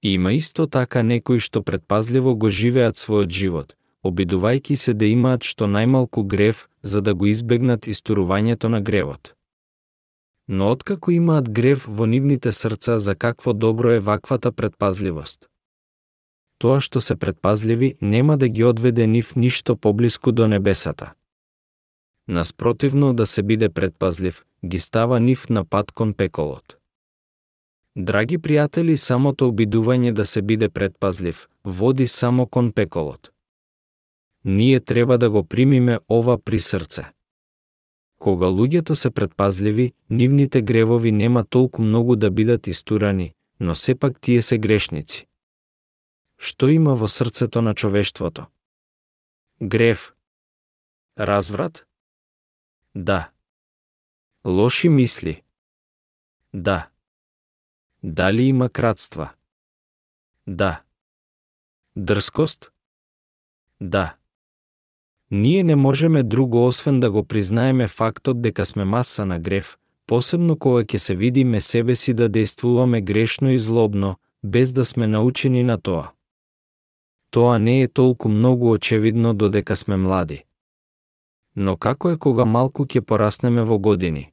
Има 0.01 0.33
исто 0.33 0.67
така 0.67 1.03
некои 1.03 1.39
што 1.39 1.61
предпазливо 1.63 2.35
го 2.35 2.49
живеат 2.49 2.97
својот 2.97 3.29
живот, 3.29 3.75
обидувајки 4.03 4.75
се 4.75 4.93
да 4.93 5.05
имаат 5.05 5.43
што 5.43 5.65
најмалку 5.65 6.23
грев, 6.23 6.67
за 6.81 7.01
да 7.01 7.13
го 7.13 7.25
избегнат 7.25 7.87
истурувањето 7.87 8.67
на 8.67 8.81
гревот. 8.81 9.33
Но 10.47 10.71
откако 10.71 11.11
имаат 11.11 11.49
грев 11.49 11.85
во 11.87 12.05
нивните 12.05 12.51
срца, 12.51 12.99
за 12.99 13.15
какво 13.15 13.53
добро 13.53 13.91
е 13.91 13.99
ваквата 13.99 14.51
предпазливост? 14.51 15.49
Тоа 16.57 16.81
што 16.81 17.01
се 17.01 17.15
предпазливи 17.15 17.97
нема 18.01 18.37
да 18.37 18.49
ги 18.49 18.63
одведе 18.63 19.07
нив 19.07 19.35
ништо 19.35 19.75
поблиску 19.75 20.31
до 20.31 20.47
небесата. 20.47 21.13
Наспротивно 22.27 23.13
да 23.13 23.25
се 23.25 23.43
биде 23.43 23.69
предпазлив, 23.69 24.45
ги 24.67 24.79
става 24.79 25.19
нив 25.19 25.50
на 25.50 25.65
пат 25.65 25.91
кон 25.91 26.13
пеколот. 26.13 26.77
Драги 27.95 28.38
пријатели, 28.38 28.95
самото 28.95 29.47
обидување 29.50 30.12
да 30.12 30.25
се 30.25 30.41
биде 30.41 30.69
предпазлив, 30.69 31.47
води 31.63 32.07
само 32.07 32.45
кон 32.45 32.71
пеколот. 32.71 33.31
Ние 34.45 34.79
треба 34.79 35.17
да 35.17 35.29
го 35.29 35.43
примиме 35.43 36.00
ова 36.09 36.38
при 36.38 36.59
срце. 36.59 37.05
Кога 38.19 38.45
луѓето 38.45 38.93
се 38.93 39.12
предпазливи, 39.12 39.93
нивните 40.09 40.62
гревови 40.62 41.12
нема 41.12 41.43
толку 41.43 41.81
многу 41.81 42.15
да 42.15 42.31
бидат 42.31 42.67
истурани, 42.67 43.33
но 43.59 43.75
сепак 43.75 44.21
тие 44.21 44.41
се 44.41 44.57
грешници. 44.57 45.27
Што 46.38 46.69
има 46.69 46.95
во 46.95 47.07
срцето 47.07 47.62
на 47.62 47.74
човештвото? 47.74 48.45
Грев. 49.62 50.13
Разврат? 51.17 51.86
Да. 52.95 53.29
Лоши 54.48 54.89
мисли? 54.89 55.42
Да. 56.54 56.89
Дали 58.04 58.44
има 58.44 58.70
кратства? 58.70 59.30
Да. 60.48 60.82
Дрскост? 61.98 62.72
Да. 63.82 64.16
Ние 65.32 65.63
не 65.63 65.75
можеме 65.75 66.24
друго 66.24 66.68
освен 66.68 67.00
да 67.00 67.12
го 67.12 67.24
признаеме 67.24 67.88
фактот 67.88 68.42
дека 68.42 68.66
сме 68.66 68.86
маса 68.86 69.25
на 69.25 69.39
грев, 69.39 69.77
посебно 70.06 70.58
кога 70.60 70.84
ќе 70.84 70.98
се 70.98 71.16
видиме 71.16 71.62
себе 71.62 71.96
си 71.96 72.13
да 72.13 72.30
действуваме 72.30 73.01
грешно 73.01 73.51
и 73.51 73.58
злобно, 73.58 74.16
без 74.44 74.74
да 74.74 74.86
сме 74.86 75.08
научени 75.08 75.63
на 75.63 75.77
тоа. 75.77 76.12
Тоа 77.32 77.60
не 77.60 77.82
е 77.82 77.88
толку 77.88 78.30
многу 78.30 78.72
очевидно 78.72 79.34
додека 79.34 79.75
сме 79.75 79.98
млади. 79.98 80.44
Но 81.56 81.77
како 81.77 82.10
е 82.10 82.18
кога 82.18 82.46
малку 82.46 82.86
ќе 82.86 83.01
пораснеме 83.01 83.63
во 83.63 83.80
години? 83.80 84.32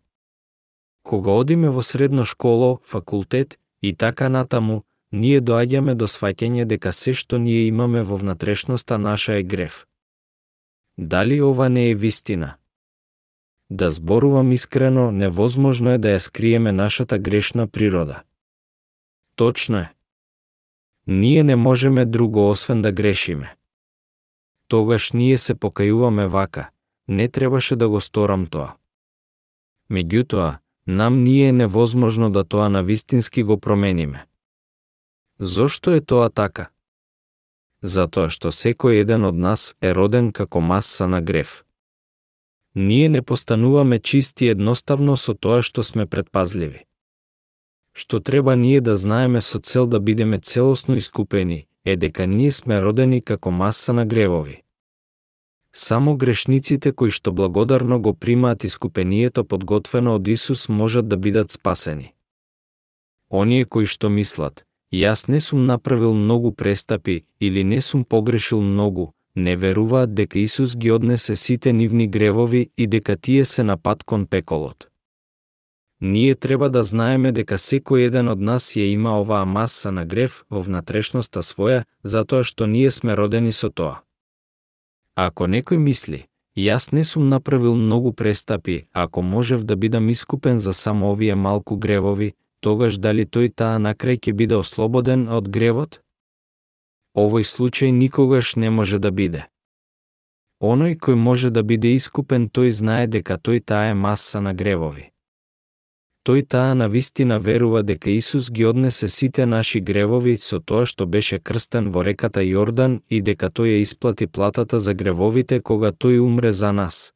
Кога 1.04 1.32
одиме 1.32 1.68
во 1.68 1.82
средно 1.82 2.25
школо, 2.25 2.80
факултет 2.84 3.58
и 3.82 3.92
така 3.92 4.28
натаму, 4.28 4.84
ние 5.12 5.40
доаѓаме 5.40 5.94
до 5.94 6.08
сваќање 6.08 6.64
дека 6.64 6.92
се 6.92 7.12
што 7.12 7.38
ние 7.38 7.66
имаме 7.68 8.02
во 8.02 8.16
внатрешноста 8.16 8.99
наша 8.99 9.37
е 9.37 9.42
грев. 9.42 9.84
Дали 10.99 11.42
ова 11.42 11.68
не 11.68 11.90
е 11.90 11.94
вистина? 11.94 12.54
Да 13.70 13.90
зборувам 13.90 14.52
искрено, 14.52 15.11
невозможно 15.11 15.90
е 15.90 15.99
да 15.99 16.16
ја 16.16 16.18
скриеме 16.18 16.73
нашата 16.73 17.18
грешна 17.18 17.68
природа. 17.68 18.23
Точно 19.37 19.78
е. 19.78 19.92
Ние 21.06 21.42
не 21.42 21.56
можеме 21.56 22.04
друго 22.04 22.50
освен 22.50 22.82
да 22.82 22.92
грешиме. 22.92 23.56
Тогаш 24.68 25.12
ние 25.12 25.38
се 25.38 25.54
покајуваме 25.54 26.26
вака, 26.26 26.70
не 27.08 27.28
требаше 27.28 27.76
да 27.76 27.88
го 27.88 28.00
сторам 28.00 28.46
тоа. 28.46 28.76
Меѓутоа, 29.90 30.63
нам 30.86 31.22
ние 31.22 31.48
е 31.48 31.52
невозможно 31.52 32.30
да 32.30 32.44
тоа 32.44 32.68
навистински 32.68 33.42
го 33.42 33.60
промениме. 33.60 34.26
Зошто 35.38 35.90
е 35.90 36.00
тоа 36.00 36.30
така? 36.30 36.70
Затоа 37.82 38.30
што 38.32 38.48
секој 38.48 39.04
еден 39.04 39.24
од 39.28 39.36
нас 39.36 39.74
е 39.84 39.92
роден 39.94 40.32
како 40.32 40.60
маса 40.60 41.08
на 41.08 41.20
грев. 41.20 41.64
Ние 42.74 43.08
не 43.08 43.22
постануваме 43.22 43.98
чисти 43.98 44.48
едноставно 44.48 45.16
со 45.16 45.34
тоа 45.34 45.62
што 45.62 45.82
сме 45.82 46.06
предпазливи. 46.06 46.84
Што 47.92 48.20
треба 48.20 48.56
ние 48.56 48.80
да 48.80 48.96
знаеме 48.96 49.40
со 49.40 49.58
цел 49.58 49.86
да 49.86 50.00
бидеме 50.00 50.38
целосно 50.38 50.96
искупени, 50.96 51.66
е 51.84 51.96
дека 51.96 52.26
ние 52.26 52.52
сме 52.52 52.80
родени 52.82 53.22
како 53.22 53.50
маса 53.50 53.92
на 53.92 54.06
гревови. 54.06 54.63
Само 55.76 56.16
грешниците 56.16 56.92
кои 56.92 57.10
што 57.10 57.32
благодарно 57.32 57.98
го 58.00 58.14
примаат 58.14 58.64
искупението 58.64 59.44
подготвено 59.44 60.14
од 60.14 60.28
Исус 60.28 60.68
можат 60.68 61.08
да 61.08 61.16
бидат 61.16 61.50
спасени. 61.50 62.14
Оние 63.30 63.64
кои 63.64 63.86
што 63.86 64.08
мислат, 64.08 64.64
јас 64.94 65.26
не 65.28 65.40
сум 65.40 65.66
направил 65.66 66.14
многу 66.14 66.52
престапи 66.52 67.24
или 67.40 67.64
не 67.64 67.80
сум 67.82 68.04
погрешил 68.04 68.60
многу, 68.60 69.10
не 69.34 69.56
веруваат 69.56 70.14
дека 70.14 70.38
Исус 70.38 70.76
ги 70.76 70.90
однесе 70.90 71.36
сите 71.36 71.72
нивни 71.72 72.06
гревови 72.06 72.70
и 72.76 72.86
дека 72.86 73.16
тие 73.16 73.44
се 73.44 73.62
на 73.62 73.76
пат 73.76 74.04
кон 74.04 74.26
пеколот. 74.26 74.88
Ние 76.00 76.34
треба 76.34 76.70
да 76.70 76.82
знаеме 76.82 77.32
дека 77.32 77.58
секој 77.58 78.06
еден 78.06 78.28
од 78.28 78.38
нас 78.38 78.76
ја 78.76 78.86
има 78.94 79.18
оваа 79.18 79.44
маса 79.44 79.90
на 79.90 80.04
грев 80.04 80.44
во 80.50 80.62
внатрешноста 80.62 81.42
своја, 81.42 81.84
затоа 82.02 82.44
што 82.44 82.66
ние 82.66 82.90
сме 82.90 83.16
родени 83.16 83.52
со 83.52 83.70
тоа. 83.70 84.02
Ако 85.16 85.47
некој 85.47 85.78
мисли, 85.78 86.26
јас 86.59 86.90
не 86.92 87.04
сум 87.04 87.28
направил 87.28 87.76
многу 87.76 88.12
престапи, 88.12 88.88
ако 88.92 89.23
можев 89.23 89.62
да 89.64 89.76
бидам 89.76 90.09
искупен 90.09 90.59
за 90.59 90.75
само 90.75 91.12
овие 91.12 91.35
малку 91.35 91.76
гревови, 91.76 92.35
тогаш 92.61 92.99
дали 92.99 93.25
тој 93.25 93.54
таа 93.54 93.78
накрај 93.78 94.18
ќе 94.18 94.33
биде 94.33 94.56
ослободен 94.56 95.28
од 95.28 95.49
гревот? 95.49 96.00
Овој 97.14 97.47
случај 97.47 97.90
никогаш 97.90 98.56
не 98.56 98.71
може 98.71 98.99
да 98.99 99.11
биде. 99.11 99.47
Оној 100.61 100.99
кој 100.99 101.14
може 101.14 101.50
да 101.50 101.62
биде 101.62 101.94
искупен, 101.94 102.50
тој 102.50 102.71
знае 102.71 103.06
дека 103.06 103.38
тој 103.38 103.62
таа 103.64 103.90
е 103.90 103.94
маса 103.94 104.40
на 104.40 104.54
гревови 104.54 105.13
тој 106.24 106.42
таа 106.48 106.74
на 106.74 106.88
вистина 106.88 107.38
верува 107.38 107.82
дека 107.82 108.10
Исус 108.10 108.50
ги 108.50 108.64
однесе 108.64 109.08
сите 109.08 109.46
наши 109.46 109.80
гревови 109.80 110.38
со 110.40 110.60
тоа 110.60 110.86
што 110.86 111.06
беше 111.06 111.38
крстен 111.38 111.90
во 111.92 112.04
реката 112.04 112.40
Јордан 112.40 113.00
и 113.10 113.20
дека 113.20 113.50
тој 113.50 113.74
ја 113.74 113.80
исплати 113.84 114.26
платата 114.26 114.80
за 114.80 114.94
гревовите 114.94 115.60
кога 115.60 115.92
тој 115.92 116.18
умре 116.20 116.52
за 116.52 116.72
нас. 116.72 117.12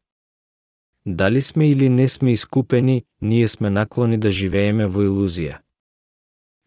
Дали 1.07 1.43
сме 1.43 1.71
или 1.71 1.89
не 1.89 2.09
сме 2.09 2.33
искупени, 2.33 3.05
ние 3.21 3.49
сме 3.49 3.71
наклони 3.71 4.19
да 4.19 4.31
живееме 4.31 4.87
во 4.87 5.01
илузија. 5.01 5.59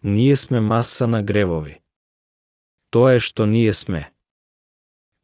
Ние 0.03 0.35
сме 0.35 0.59
маса 0.59 1.07
на 1.07 1.21
гревови. 1.23 1.77
Тоа 2.89 3.13
е 3.15 3.19
што 3.19 3.45
ние 3.45 3.73
сме. 3.73 4.11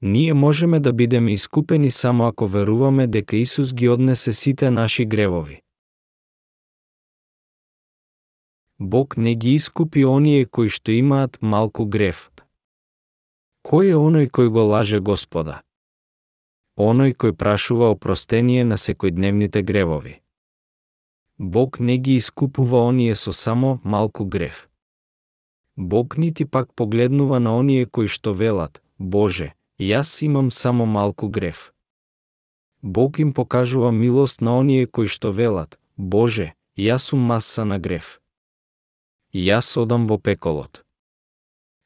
Ние 0.02 0.34
можеме 0.34 0.80
да 0.80 0.94
бидеме 0.94 1.34
искупени 1.34 1.92
само 1.92 2.28
ако 2.28 2.48
веруваме 2.48 3.08
дека 3.08 3.38
Исус 3.38 3.74
ги 3.74 3.90
однесе 3.90 4.34
сите 4.34 4.72
наши 4.72 5.06
гревови. 5.06 5.62
Бог 8.80 9.18
не 9.18 9.36
ги 9.36 9.56
искупи 9.56 10.06
оние 10.06 10.46
кои 10.46 10.70
што 10.70 10.92
имаат 10.92 11.38
малку 11.42 11.86
грев. 11.86 12.30
Кој 13.66 13.90
е 13.92 13.98
оној 13.98 14.30
кој 14.30 14.54
го 14.54 14.64
лаже 14.70 15.00
Господа? 15.02 15.64
Оној 16.78 17.18
кој 17.18 17.34
прашува 17.34 17.90
опростение 17.90 18.64
на 18.64 18.78
секојдневните 18.78 19.64
гревови. 19.66 20.22
Бог 21.40 21.80
не 21.80 21.98
ги 21.98 22.18
искупува 22.22 22.86
оние 22.86 23.16
со 23.16 23.34
само 23.34 23.80
малку 23.84 24.26
грев. 24.26 24.70
Бог 25.76 26.18
нити 26.18 26.46
пак 26.46 26.74
погледнува 26.74 27.40
на 27.40 27.58
оние 27.58 27.86
кои 27.86 28.08
што 28.08 28.34
велат, 28.34 28.82
Боже, 29.00 29.54
јас 29.80 30.22
имам 30.26 30.52
само 30.52 30.86
малку 30.86 31.30
грев. 31.30 31.74
Бог 32.82 33.20
им 33.20 33.34
покажува 33.34 33.92
милост 33.92 34.42
на 34.42 34.58
оние 34.58 34.86
кои 34.86 35.08
што 35.08 35.32
велат, 35.32 35.80
Боже, 35.98 36.54
јас 36.78 37.10
сум 37.10 37.20
маса 37.20 37.66
на 37.66 37.80
грев. 37.80 38.22
И 39.34 39.46
Јас 39.50 39.78
одам 39.78 40.08
во 40.08 40.18
пеколот. 40.18 40.84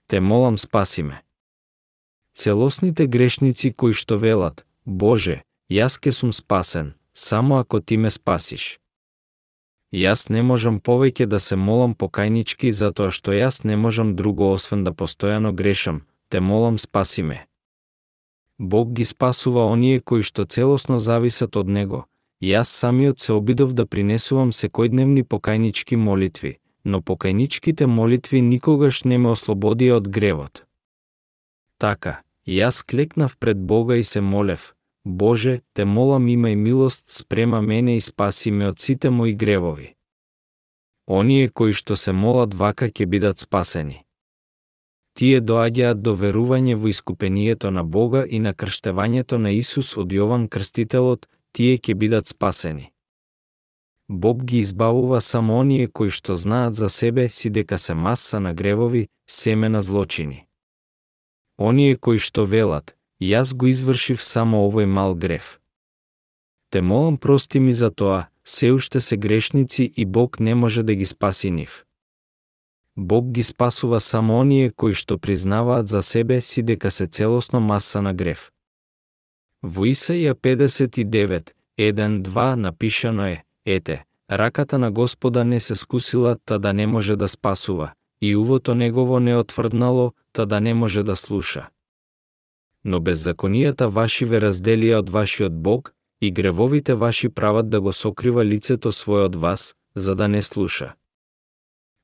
Те 0.08 0.20
молам 0.20 0.58
спаси 0.58 1.04
ме. 1.04 1.22
Целосните 2.36 3.08
грешници 3.08 3.74
кои 3.74 3.94
што 3.94 4.18
велат, 4.18 4.66
Боже, 4.86 5.44
јас 5.70 6.00
ке 6.00 6.12
сум 6.12 6.34
спасен, 6.34 6.94
само 7.14 7.60
ако 7.60 7.80
ти 7.80 7.98
ме 7.98 8.10
спасиш. 8.10 8.80
Јас 9.92 10.30
не 10.30 10.42
можам 10.42 10.80
повеќе 10.80 11.26
да 11.26 11.40
се 11.40 11.56
молам 11.56 11.96
покајнички 11.96 12.72
затоа 12.72 13.12
што 13.12 13.36
јас 13.36 13.66
не 13.66 13.76
можам 13.76 14.16
друго 14.16 14.52
освен 14.56 14.84
да 14.84 14.92
постојано 14.92 15.52
грешам, 15.52 16.06
те 16.30 16.40
молам 16.40 16.80
спаси 16.80 17.24
ме. 17.24 17.48
Бог 18.58 18.94
ги 18.94 19.04
спасува 19.04 19.66
оние 19.66 20.00
кои 20.00 20.24
што 20.24 20.46
целосно 20.46 21.00
зависат 21.00 21.56
од 21.56 21.68
Него. 21.68 22.06
Јас 22.42 22.72
самиот 22.72 23.20
се 23.20 23.34
обидов 23.34 23.74
да 23.74 23.86
принесувам 23.86 24.52
секојдневни 24.52 25.24
покајнички 25.24 25.96
молитви, 25.96 26.58
но 26.84 27.02
покајничките 27.02 27.86
молитви 27.86 28.42
никогаш 28.42 29.04
не 29.04 29.18
ме 29.18 29.30
ослободија 29.30 30.02
од 30.02 30.08
гревот. 30.08 30.66
Така, 31.78 32.22
јас 32.46 32.84
клекнав 32.86 33.38
пред 33.38 33.58
Бога 33.58 33.96
и 33.96 34.04
се 34.04 34.22
молев, 34.22 34.74
Боже, 35.06 35.62
те 35.74 35.86
молам 35.86 36.28
имај 36.28 36.56
милост 36.56 37.10
спрема 37.10 37.62
мене 37.62 37.98
и 37.98 38.02
спаси 38.02 38.52
ме 38.52 38.68
од 38.68 38.80
сите 38.80 39.10
мои 39.10 39.34
гревови. 39.34 39.96
Оние 41.08 41.50
кои 41.50 41.74
што 41.74 41.98
се 41.98 42.14
молат 42.14 42.54
вака 42.54 42.86
ќе 42.86 43.06
бидат 43.06 43.40
спасени. 43.42 44.06
Тие 45.18 45.42
доаѓаат 45.42 46.06
до 46.06 46.14
верување 46.16 46.76
во 46.76 46.88
искупението 46.88 47.72
на 47.72 47.84
Бога 47.84 48.24
и 48.30 48.40
на 48.40 48.54
крштевањето 48.54 49.38
на 49.38 49.52
Исус 49.52 49.98
од 49.98 50.14
Јован 50.14 50.48
Крстителот, 50.48 51.28
тие 51.52 51.78
ќе 51.78 51.96
бидат 51.96 52.28
спасени. 52.28 52.92
Бог 54.14 54.44
ги 54.44 54.58
избавува 54.58 55.22
само 55.22 55.60
оние 55.60 55.88
кои 55.88 56.10
што 56.12 56.36
знаат 56.36 56.76
за 56.76 56.90
себе 56.90 57.30
си 57.30 57.50
дека 57.50 57.78
се 57.78 57.94
маса 57.94 58.40
на 58.40 58.54
гревови, 58.54 59.08
семе 59.30 59.70
на 59.70 59.82
злочини. 59.82 60.46
Оние 61.58 61.96
кои 61.96 62.20
што 62.20 62.44
велат, 62.46 62.96
јас 63.22 63.56
го 63.56 63.72
извршив 63.72 64.24
само 64.24 64.68
овој 64.68 64.86
мал 64.86 65.16
грев. 65.16 65.60
Те 66.70 66.82
молам 66.82 67.18
прости 67.18 67.60
ми 67.60 67.74
за 67.74 67.90
тоа, 67.92 68.28
се 68.46 68.72
уште 68.72 69.02
се 69.02 69.18
грешници 69.18 69.94
и 69.96 70.06
Бог 70.06 70.40
не 70.40 70.56
може 70.56 70.84
да 70.84 70.96
ги 70.96 71.06
спаси 71.06 71.52
нив. 71.52 71.86
Бог 72.98 73.32
ги 73.32 73.44
спасува 73.44 74.00
само 74.00 74.40
оние 74.40 74.72
кои 74.72 74.94
што 74.94 75.18
признаваат 75.18 75.88
за 75.88 76.04
себе 76.04 76.42
си 76.42 76.64
дека 76.64 76.92
се 76.92 77.08
целосно 77.08 77.60
маса 77.60 78.02
на 78.02 78.14
грев. 78.14 78.52
Во 79.64 79.86
Исаија 79.88 80.34
59, 80.34 81.56
1-2 81.80 82.56
напишано 82.56 83.26
е, 83.26 83.46
ете, 83.66 84.04
раката 84.32 84.80
на 84.80 84.92
Господа 84.92 85.46
не 85.46 85.60
се 85.60 85.76
скусила, 85.76 86.38
та 86.46 86.58
да 86.58 86.74
не 86.74 86.88
може 86.88 87.16
да 87.16 87.30
спасува, 87.30 87.92
и 88.22 88.36
увото 88.36 88.76
негово 88.76 89.20
не 89.20 89.38
отврднало, 89.38 90.14
та 90.34 90.46
да 90.46 90.62
не 90.62 90.74
може 90.74 91.04
да 91.04 91.16
слуша 91.16 91.70
но 92.84 93.00
беззаконијата 93.00 93.90
ваши 93.90 94.26
ве 94.26 94.40
разделија 94.42 94.98
од 95.02 95.10
вашиот 95.10 95.54
Бог 95.54 95.94
и 96.22 96.32
гревовите 96.32 96.94
ваши 96.94 97.30
прават 97.30 97.70
да 97.70 97.82
го 97.82 97.94
сокрива 97.94 98.46
лицето 98.46 98.92
свое 98.92 99.24
од 99.26 99.36
вас, 99.36 99.76
за 99.96 100.16
да 100.16 100.28
не 100.28 100.42
слуша. 100.42 100.94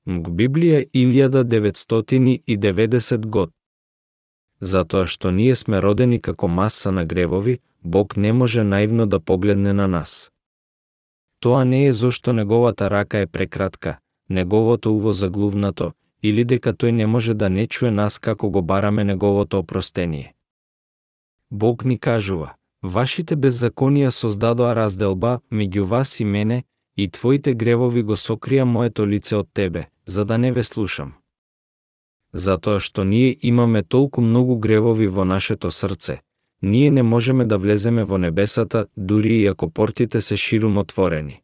Мг 0.05 0.29
Библија 0.29 0.89
1990 0.93 3.25
год. 3.25 3.51
Затоа 4.59 5.07
што 5.07 5.31
ние 5.31 5.55
сме 5.55 5.81
родени 5.81 6.21
како 6.21 6.47
маса 6.47 6.91
на 6.91 7.05
гревови, 7.05 7.59
Бог 7.83 8.17
не 8.17 8.33
може 8.33 8.63
наивно 8.63 9.07
да 9.07 9.19
погледне 9.19 9.73
на 9.73 9.87
нас. 9.87 10.31
Тоа 11.39 11.65
не 11.65 11.85
е 11.85 11.93
зошто 11.93 12.33
неговата 12.33 12.89
рака 12.89 13.17
е 13.17 13.27
прекратка, 13.27 13.97
неговото 14.29 14.95
уво 14.95 15.13
заглувнато, 15.13 15.93
или 16.23 16.43
дека 16.45 16.73
тој 16.73 16.91
не 16.91 17.05
може 17.07 17.33
да 17.33 17.49
не 17.49 17.67
чуе 17.67 17.91
нас 17.91 18.19
како 18.19 18.49
го 18.49 18.61
бараме 18.61 19.03
неговото 19.03 19.59
опростение. 19.59 20.33
Бог 21.51 21.85
ни 21.85 21.97
кажува, 21.97 22.55
вашите 22.83 23.35
беззаконија 23.35 24.09
создадоа 24.09 24.73
разделба 24.75 25.39
меѓу 25.51 25.83
вас 25.83 26.19
и 26.19 26.25
мене, 26.25 26.63
и 26.97 27.07
твоите 27.07 27.53
гревови 27.53 28.03
го 28.03 28.17
сокрија 28.17 28.63
моето 28.63 29.05
лице 29.05 29.35
од 29.35 29.49
тебе, 29.53 29.87
за 30.05 30.25
да 30.25 30.37
не 30.37 30.51
ве 30.51 30.63
слушам. 30.63 31.13
Затоа 32.33 32.79
што 32.79 33.03
ние 33.03 33.37
имаме 33.41 33.83
толку 33.83 34.21
многу 34.21 34.57
гревови 34.57 35.07
во 35.07 35.25
нашето 35.25 35.71
срце, 35.71 36.19
ние 36.63 36.91
не 36.91 37.03
можеме 37.03 37.45
да 37.45 37.57
влеземе 37.57 38.03
во 38.03 38.17
небесата, 38.17 38.87
дури 38.97 39.35
и 39.35 39.47
ако 39.47 39.69
портите 39.69 40.21
се 40.21 40.37
ширум 40.37 40.77
отворени. 40.77 41.41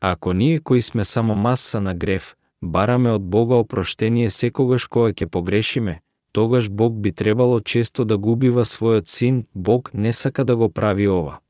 Ако 0.00 0.32
ние 0.32 0.60
кои 0.60 0.82
сме 0.82 1.04
само 1.04 1.34
маса 1.34 1.80
на 1.80 1.94
грев, 1.94 2.36
бараме 2.62 3.10
од 3.10 3.22
Бога 3.22 3.54
опроштение 3.54 4.30
секогаш 4.30 4.86
кога 4.86 5.12
ќе 5.12 5.26
погрешиме, 5.26 6.00
тогаш 6.32 6.70
Бог 6.70 7.00
би 7.00 7.12
требало 7.12 7.60
често 7.60 8.04
да 8.04 8.18
губива 8.18 8.64
својот 8.64 9.08
син, 9.08 9.46
Бог 9.54 9.90
не 9.94 10.12
сака 10.12 10.44
да 10.44 10.56
го 10.56 10.68
прави 10.68 11.08
ова. 11.08 11.40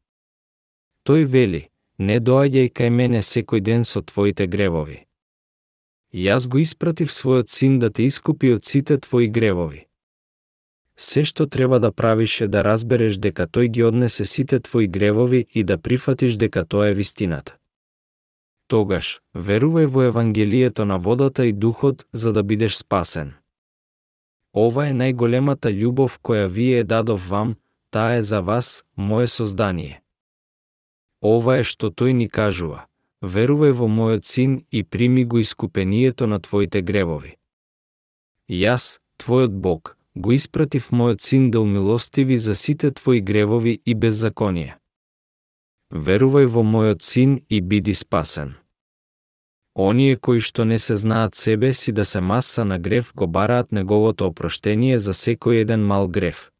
Тој 1.05 1.25
вели, 1.25 1.69
не 1.99 2.21
доаѓај 2.21 2.71
кај 2.71 2.91
мене 2.91 3.23
секој 3.23 3.61
ден 3.61 3.85
со 3.85 4.03
твоите 4.03 4.47
гревови. 4.47 5.07
Јас 6.15 6.47
го 6.49 6.59
испратив 6.59 7.11
својот 7.11 7.49
син 7.51 7.79
да 7.79 7.91
те 7.91 8.07
искупи 8.07 8.53
од 8.55 8.65
сите 8.65 8.99
твои 8.99 9.29
гревови. 9.29 9.87
Се 10.97 11.25
што 11.25 11.47
треба 11.47 11.81
да 11.81 11.93
правиш 11.93 12.41
е 12.41 12.49
да 12.49 12.63
разбереш 12.65 13.19
дека 13.19 13.47
тој 13.47 13.69
ги 13.69 13.83
однесе 13.83 14.25
сите 14.25 14.61
твои 14.61 14.87
гревови 14.87 15.47
и 15.51 15.65
да 15.65 15.79
прифатиш 15.79 16.37
дека 16.37 16.65
тоа 16.65 16.89
е 16.89 16.95
вистината. 16.95 17.57
Тогаш, 18.67 19.21
верувај 19.35 19.87
во 19.87 20.03
Евангелието 20.03 20.85
на 20.85 20.99
водата 20.99 21.47
и 21.47 21.53
духот 21.53 22.07
за 22.13 22.33
да 22.33 22.43
бидеш 22.43 22.77
спасен. 22.77 23.35
Ова 24.55 24.87
е 24.89 24.95
најголемата 24.95 25.69
љубов 25.75 26.21
која 26.23 26.47
вие 26.47 26.85
дадов 26.85 27.27
вам, 27.29 27.57
таа 27.91 28.17
е 28.19 28.23
за 28.23 28.41
вас, 28.41 28.85
мое 28.97 29.27
создание. 29.27 30.01
Ова 31.21 31.59
е 31.59 31.65
што 31.65 31.91
тој 31.91 32.13
ни 32.13 32.29
кажува. 32.29 32.87
Верувај 33.25 33.73
во 33.73 33.89
мојот 33.89 34.25
син 34.25 34.65
и 34.71 34.85
прими 34.85 35.25
го 35.25 35.39
искупението 35.39 36.27
на 36.27 36.39
твоите 36.39 36.83
гревови. 36.83 37.37
Јас, 38.49 39.01
твојот 39.19 39.57
Бог, 39.57 39.97
го 40.15 40.33
испратив 40.33 40.91
мојот 40.93 41.21
син 41.21 41.51
да 41.51 41.61
умилостиви 41.61 42.39
за 42.39 42.55
сите 42.55 42.91
твои 42.91 43.21
гревови 43.21 43.81
и 43.87 43.95
беззаконија. 43.95 44.79
Верувај 45.91 46.47
во 46.47 46.63
мојот 46.63 47.03
син 47.03 47.41
и 47.49 47.61
биди 47.61 47.95
спасен. 47.95 48.55
Оние 49.75 50.17
кои 50.17 50.41
што 50.41 50.65
не 50.65 50.79
се 50.79 50.97
знаат 50.97 51.35
себе 51.35 51.75
си 51.75 51.93
да 51.93 52.05
се 52.05 52.21
маса 52.21 52.65
на 52.65 52.79
грев 52.79 53.13
го 53.15 53.27
бараат 53.27 53.73
неговото 53.73 54.27
опроштение 54.27 54.99
за 54.99 55.15
секој 55.15 55.63
еден 55.67 55.83
мал 55.87 56.09
грев. 56.09 56.51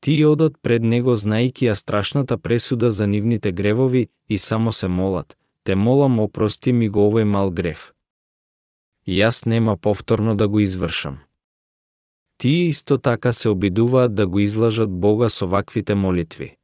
Тие 0.00 0.26
одат 0.26 0.54
пред 0.62 0.82
него 0.82 1.16
знаеки 1.16 1.66
ја 1.66 1.74
страшната 1.74 2.38
пресуда 2.38 2.90
за 2.90 3.06
нивните 3.06 3.52
гревови 3.52 4.08
и 4.28 4.38
само 4.38 4.72
се 4.72 4.88
молат, 4.88 5.36
те 5.64 5.74
молам 5.74 6.20
опрости 6.20 6.72
ми 6.72 6.88
го 6.88 7.10
овој 7.10 7.24
мал 7.24 7.50
грев. 7.50 7.92
Јас 9.08 9.46
нема 9.46 9.76
повторно 9.76 10.36
да 10.36 10.48
го 10.48 10.60
извршам. 10.60 11.18
Тие 12.44 12.68
исто 12.68 12.98
така 12.98 13.32
се 13.32 13.48
обидуваат 13.48 14.14
да 14.14 14.26
го 14.26 14.38
излажат 14.38 14.90
Бога 14.90 15.28
со 15.28 15.48
ваквите 15.48 15.94
молитви. 15.94 16.56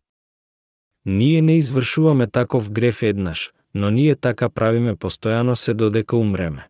Ние 1.07 1.43
не 1.43 1.57
извршуваме 1.57 2.27
таков 2.27 2.71
греф 2.71 3.03
еднаш, 3.03 3.53
но 3.75 3.91
ние 3.91 4.17
така 4.17 4.49
правиме 4.49 4.95
постојано 4.97 5.55
се 5.55 5.75
додека 5.75 6.17
умреме. 6.17 6.69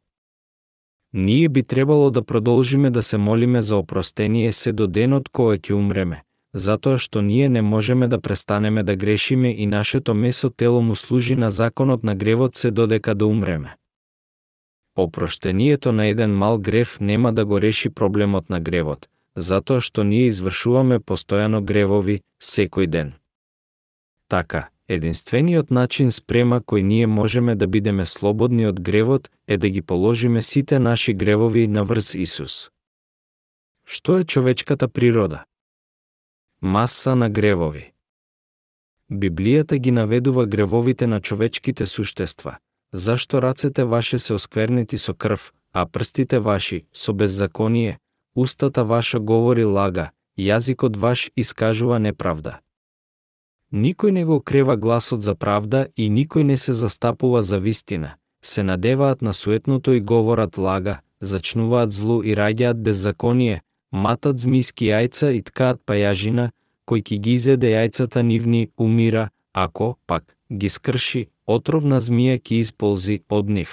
Ние 1.12 1.48
би 1.48 1.62
требало 1.62 2.10
да 2.10 2.22
продолжиме 2.22 2.90
да 2.90 3.02
се 3.02 3.18
молиме 3.18 3.62
за 3.62 3.76
опростение 3.76 4.52
се 4.52 4.72
до 4.72 4.86
денот 4.86 5.28
кога 5.28 5.58
ќе 5.58 5.72
умреме, 5.72 6.22
затоа 6.54 6.98
што 6.98 7.18
ние 7.22 7.48
не 7.48 7.62
можеме 7.62 8.08
да 8.08 8.20
престанеме 8.20 8.82
да 8.82 8.96
грешиме 8.96 9.50
и 9.50 9.66
нашето 9.66 10.14
месо 10.14 10.50
тело 10.50 10.82
му 10.82 10.96
служи 10.96 11.34
на 11.34 11.50
законот 11.50 12.04
на 12.04 12.14
гревот 12.14 12.54
се 12.54 12.70
додека 12.70 13.14
да 13.14 13.26
умреме. 13.26 13.79
Опроштението 14.96 15.92
на 15.92 16.06
еден 16.06 16.36
мал 16.36 16.58
грев 16.58 17.00
нема 17.00 17.32
да 17.32 17.44
го 17.46 17.60
реши 17.60 17.90
проблемот 17.90 18.50
на 18.50 18.60
гревот, 18.60 19.08
затоа 19.36 19.80
што 19.80 20.04
ние 20.04 20.26
извршуваме 20.26 21.00
постојано 21.00 21.62
гревови 21.62 22.20
секој 22.40 22.86
ден. 22.86 23.14
Така, 24.28 24.70
Единствениот 24.90 25.68
начин 25.70 26.08
спрема 26.10 26.56
кој 26.58 26.82
ние 26.82 27.06
можеме 27.06 27.54
да 27.54 27.66
бидеме 27.70 28.06
слободни 28.06 28.64
од 28.66 28.80
гревот 28.82 29.30
е 29.46 29.56
да 29.56 29.68
ги 29.70 29.82
положиме 29.82 30.42
сите 30.42 30.78
наши 30.78 31.14
гревови 31.14 31.68
на 31.68 31.84
врз 31.84 32.14
Исус. 32.14 32.70
Што 33.86 34.18
е 34.18 34.24
човечката 34.24 34.88
природа? 34.88 35.44
Маса 36.60 37.14
на 37.14 37.30
гревови. 37.30 37.92
Библијата 39.10 39.78
ги 39.78 39.90
наведува 39.90 40.46
гревовите 40.46 41.06
на 41.06 41.20
човечките 41.20 41.86
суштества. 41.86 42.58
Зашто 42.92 43.42
рацете 43.42 43.84
ваше 43.84 44.18
се 44.18 44.34
осквернети 44.34 44.98
со 44.98 45.14
крв, 45.14 45.52
а 45.72 45.86
прстите 45.86 46.38
ваши 46.38 46.84
со 46.92 47.12
беззаконие, 47.12 47.98
устата 48.34 48.84
ваша 48.84 49.20
говори 49.20 49.64
лага, 49.64 50.10
јазикот 50.38 50.96
ваш 50.96 51.30
искажува 51.36 51.98
неправда. 51.98 52.60
Никој 53.72 54.10
не 54.10 54.24
го 54.24 54.40
крева 54.40 54.76
гласот 54.76 55.22
за 55.22 55.34
правда 55.34 55.86
и 55.96 56.10
никој 56.10 56.42
не 56.42 56.56
се 56.56 56.72
застапува 56.72 57.42
за 57.42 57.60
вистина, 57.60 58.16
се 58.42 58.62
надеваат 58.62 59.22
на 59.22 59.34
суетното 59.34 59.92
и 59.92 60.00
говорат 60.00 60.58
лага, 60.58 61.00
зачнуваат 61.20 61.92
зло 61.92 62.22
и 62.22 62.34
раѓаат 62.34 62.82
беззаконие, 62.82 63.62
матат 63.92 64.38
змиски 64.38 64.90
јајца 64.90 65.30
и 65.30 65.42
ткаат 65.42 65.78
пајажина, 65.86 66.50
кој 66.88 67.02
ки 67.06 67.18
ги 67.18 67.34
изеде 67.38 67.70
јајцата 67.70 68.22
нивни 68.22 68.70
умира, 68.76 69.30
ако, 69.52 69.96
пак, 70.06 70.36
ги 70.50 70.68
скрши, 70.68 71.28
отровна 71.54 71.98
змија 72.06 72.38
ќе 72.38 72.60
исползи 72.64 73.16
од 73.28 73.50
нив. 73.56 73.70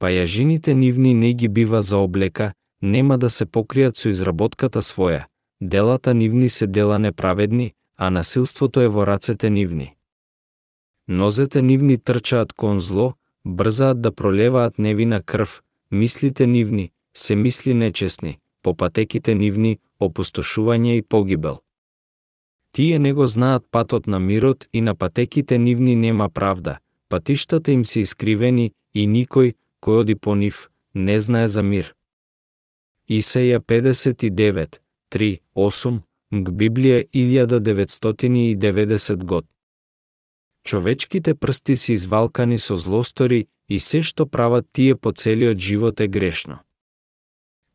Пајажините 0.00 0.74
нивни 0.74 1.14
не 1.14 1.32
ги 1.32 1.48
бива 1.48 1.82
за 1.82 1.98
облека, 2.06 2.52
нема 2.82 3.18
да 3.18 3.30
се 3.30 3.46
покријат 3.46 3.96
со 3.96 4.08
изработката 4.08 4.82
своја, 4.82 5.24
делата 5.60 6.14
нивни 6.14 6.48
се 6.48 6.66
дела 6.66 6.98
неправедни, 6.98 7.72
а 7.96 8.10
насилството 8.10 8.80
е 8.80 8.88
во 8.88 9.06
рацете 9.06 9.50
нивни. 9.50 9.94
Нозете 11.08 11.62
нивни 11.62 11.98
трчаат 11.98 12.52
кон 12.52 12.80
зло, 12.80 13.14
брзаат 13.44 14.00
да 14.00 14.12
пролеваат 14.12 14.78
невина 14.78 15.22
крв, 15.22 15.62
мислите 15.90 16.46
нивни 16.46 16.90
се 17.14 17.36
мисли 17.36 17.74
нечесни, 17.74 18.38
по 18.62 18.74
патеките 18.74 19.34
нивни 19.34 19.78
опустошување 20.00 20.98
и 20.98 21.02
погибел. 21.02 21.63
Тие 22.74 22.98
не 22.98 23.12
го 23.12 23.26
знаат 23.26 23.64
патот 23.70 24.06
на 24.06 24.18
мирот 24.18 24.66
и 24.72 24.80
на 24.80 24.94
патеките 24.94 25.58
нивни 25.58 25.96
нема 25.96 26.30
правда, 26.30 26.78
патиштата 27.08 27.70
им 27.70 27.84
се 27.84 28.00
искривени 28.00 28.72
и 28.94 29.06
никој, 29.06 29.54
кој 29.78 30.00
оди 30.02 30.14
по 30.14 30.34
нив, 30.34 30.70
не 30.94 31.20
знае 31.20 31.48
за 31.48 31.62
мир. 31.62 31.94
Исеја 33.08 33.60
59, 33.60 34.80
3, 35.10 35.40
8, 35.54 36.00
г 36.32 36.50
Библија 36.50 37.04
1990 37.14 39.24
год. 39.24 39.46
Човечките 40.64 41.34
прсти 41.34 41.76
се 41.76 41.92
извалкани 41.92 42.58
со 42.58 42.76
злостори 42.76 43.46
и 43.68 43.78
се 43.78 44.02
што 44.02 44.26
прават 44.26 44.66
тие 44.72 44.96
по 44.96 45.12
целиот 45.12 45.58
живот 45.58 46.00
е 46.00 46.08
грешно. 46.08 46.58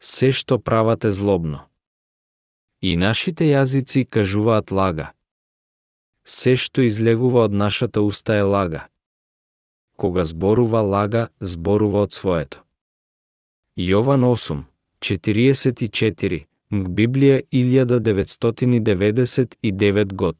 Се 0.01 0.33
што 0.35 0.59
прават 0.59 1.05
е 1.05 1.11
злобно. 1.11 1.68
И 2.81 2.95
нашите 2.95 3.45
јазици 3.45 4.05
кажуваат 4.05 4.71
лага. 4.71 5.11
Се 6.23 6.55
што 6.55 6.81
излегува 6.81 7.43
од 7.49 7.53
нашата 7.53 8.01
уста 8.01 8.33
е 8.39 8.41
лага. 8.41 8.87
Кога 9.95 10.25
зборува 10.25 10.81
лага, 10.81 11.27
зборува 11.39 12.01
од 12.07 12.13
своето. 12.15 12.63
Јован 13.75 14.23
8, 14.23 14.63
44, 15.01 16.45
Библија 16.71 17.41
1999 17.51 20.13
год. 20.13 20.37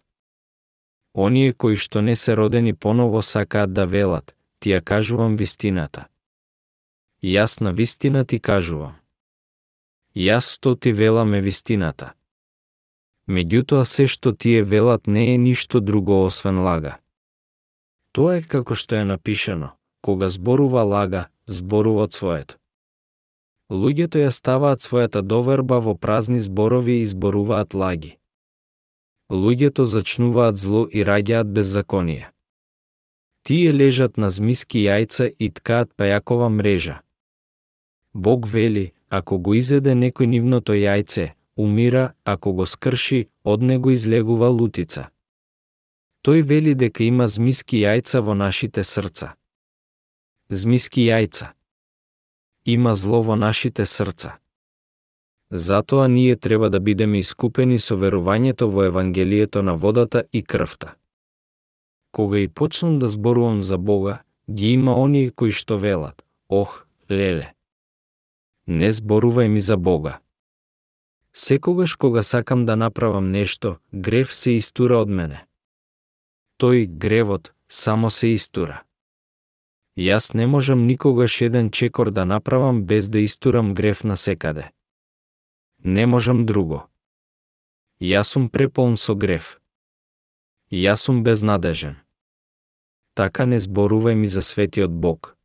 Оние 1.13 1.53
кои 1.53 1.75
што 1.75 2.01
не 2.01 2.15
се 2.15 2.35
родени 2.35 2.73
поново 2.73 3.21
сакаат 3.21 3.73
да 3.73 3.85
велат, 3.85 4.35
ти 4.59 4.69
ја 4.69 4.81
кажувам 4.81 5.35
вистината. 5.35 6.07
Јас 7.23 7.61
на 7.61 7.71
вистина 7.71 8.25
ти 8.25 8.39
кажувам. 8.39 8.95
Јас 10.15 10.55
што 10.55 10.75
ти 10.75 10.93
веламе 10.93 11.41
вистината. 11.41 12.13
Меѓутоа 13.29 13.85
се 13.85 14.07
што 14.09 14.33
тие 14.33 14.63
велат 14.65 15.05
не 15.07 15.33
е 15.33 15.37
ништо 15.37 15.79
друго 15.79 16.23
освен 16.25 16.63
лага. 16.65 16.97
Тоа 18.11 18.39
е 18.39 18.41
како 18.41 18.73
што 18.73 18.97
е 18.97 19.05
напишано, 19.05 19.69
кога 20.01 20.29
зборува 20.33 20.81
лага, 20.81 21.27
зборува 21.45 22.07
своето. 22.09 22.57
Луѓето 23.69 24.17
ја 24.25 24.31
ставаат 24.33 24.81
својата 24.81 25.21
доверба 25.21 25.77
во 25.77 25.93
празни 25.93 26.39
зборови 26.41 27.01
и 27.01 27.05
зборуваат 27.05 27.77
лаги. 27.77 28.17
Луѓето 29.29 29.85
зачнуваат 29.85 30.57
зло 30.57 30.87
и 30.89 31.05
раѓаат 31.05 31.53
беззаконие. 31.53 32.31
Тие 33.45 33.73
лежат 33.73 34.17
на 34.17 34.33
змиски 34.33 34.81
јајца 34.89 35.29
и 35.29 35.53
ткаат 35.53 35.93
пајакова 35.93 36.49
мрежа. 36.49 37.01
Бог 38.13 38.47
вели, 38.47 38.93
ако 39.09 39.37
го 39.37 39.53
изеде 39.53 39.93
некој 39.93 40.25
нивното 40.25 40.73
јајце, 40.73 41.37
умира, 41.59 42.13
ако 42.23 42.53
го 42.53 42.65
скрши, 42.65 43.27
од 43.43 43.61
него 43.61 43.91
излегува 43.91 44.47
лутица. 44.47 45.09
Тој 46.23 46.43
вели 46.43 46.75
дека 46.75 47.03
има 47.03 47.27
змиски 47.27 47.81
јајца 47.83 48.21
во 48.23 48.33
нашите 48.35 48.83
срца. 48.83 49.35
Змиски 50.49 51.03
јајца. 51.07 51.51
Има 52.65 52.95
зло 52.95 53.21
во 53.23 53.35
нашите 53.35 53.85
срца. 53.85 54.37
Затоа 55.51 56.07
ние 56.07 56.35
треба 56.35 56.69
да 56.69 56.79
бидеме 56.79 57.19
искупени 57.19 57.79
со 57.79 57.95
верувањето 57.95 58.69
во 58.71 58.83
Евангелието 58.87 59.61
на 59.61 59.75
водата 59.75 60.23
и 60.31 60.43
крвта. 60.43 60.95
Кога 62.11 62.39
и 62.39 62.47
почнам 62.47 62.99
да 62.99 63.07
зборувам 63.07 63.63
за 63.63 63.77
Бога, 63.77 64.21
ги 64.49 64.71
има 64.73 64.95
оние 64.95 65.31
кои 65.31 65.51
што 65.51 65.77
велат, 65.77 66.23
ох, 66.49 66.85
леле. 67.09 67.53
Не 68.67 68.91
зборувај 68.93 69.47
ми 69.47 69.61
за 69.61 69.77
Бога. 69.77 70.19
Секогаш 71.39 71.95
кога 71.95 72.23
сакам 72.23 72.65
да 72.65 72.75
направам 72.75 73.31
нешто, 73.31 73.77
грев 73.93 74.33
се 74.35 74.51
истура 74.59 74.97
од 74.99 75.07
мене. 75.07 75.37
Тој 76.59 76.83
гревот 76.99 77.53
само 77.71 78.09
се 78.11 78.33
истура. 78.35 78.81
Јас 79.95 80.35
не 80.35 80.47
можам 80.51 80.83
никогаш 80.83 81.39
еден 81.41 81.69
чекор 81.71 82.11
да 82.11 82.25
направам 82.25 82.83
без 82.83 83.07
да 83.07 83.19
истурам 83.23 83.73
грев 83.73 84.03
на 84.03 84.17
секаде. 84.17 84.71
Не 85.83 86.05
можам 86.05 86.45
друго. 86.45 86.89
Јас 88.03 88.35
сум 88.35 88.49
преполн 88.49 88.97
со 88.97 89.15
грев. 89.15 89.61
Јас 90.71 91.07
сум 91.07 91.23
безнадежен. 91.23 91.95
Така 93.15 93.45
не 93.45 93.61
зборувај 93.63 94.19
ми 94.19 94.27
за 94.27 94.41
светиот 94.41 94.91
Бог. 94.91 95.37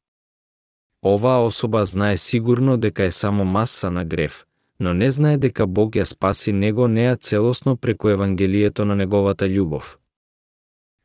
Оваа 1.07 1.46
особа 1.46 1.87
знае 1.87 2.18
сигурно 2.18 2.76
дека 2.76 3.04
е 3.04 3.12
само 3.12 3.44
маса 3.44 3.90
на 3.90 4.04
грев, 4.04 4.46
но 4.78 4.94
не 4.94 5.10
знае 5.10 5.37
дека 5.38 5.66
Бог 5.66 5.94
ја 5.96 6.04
спаси 6.04 6.52
него 6.52 6.88
неа 6.88 7.16
целосно 7.16 7.76
преку 7.76 8.08
Евангелието 8.08 8.84
на 8.84 8.96
неговата 8.96 9.46
љубов. 9.46 9.98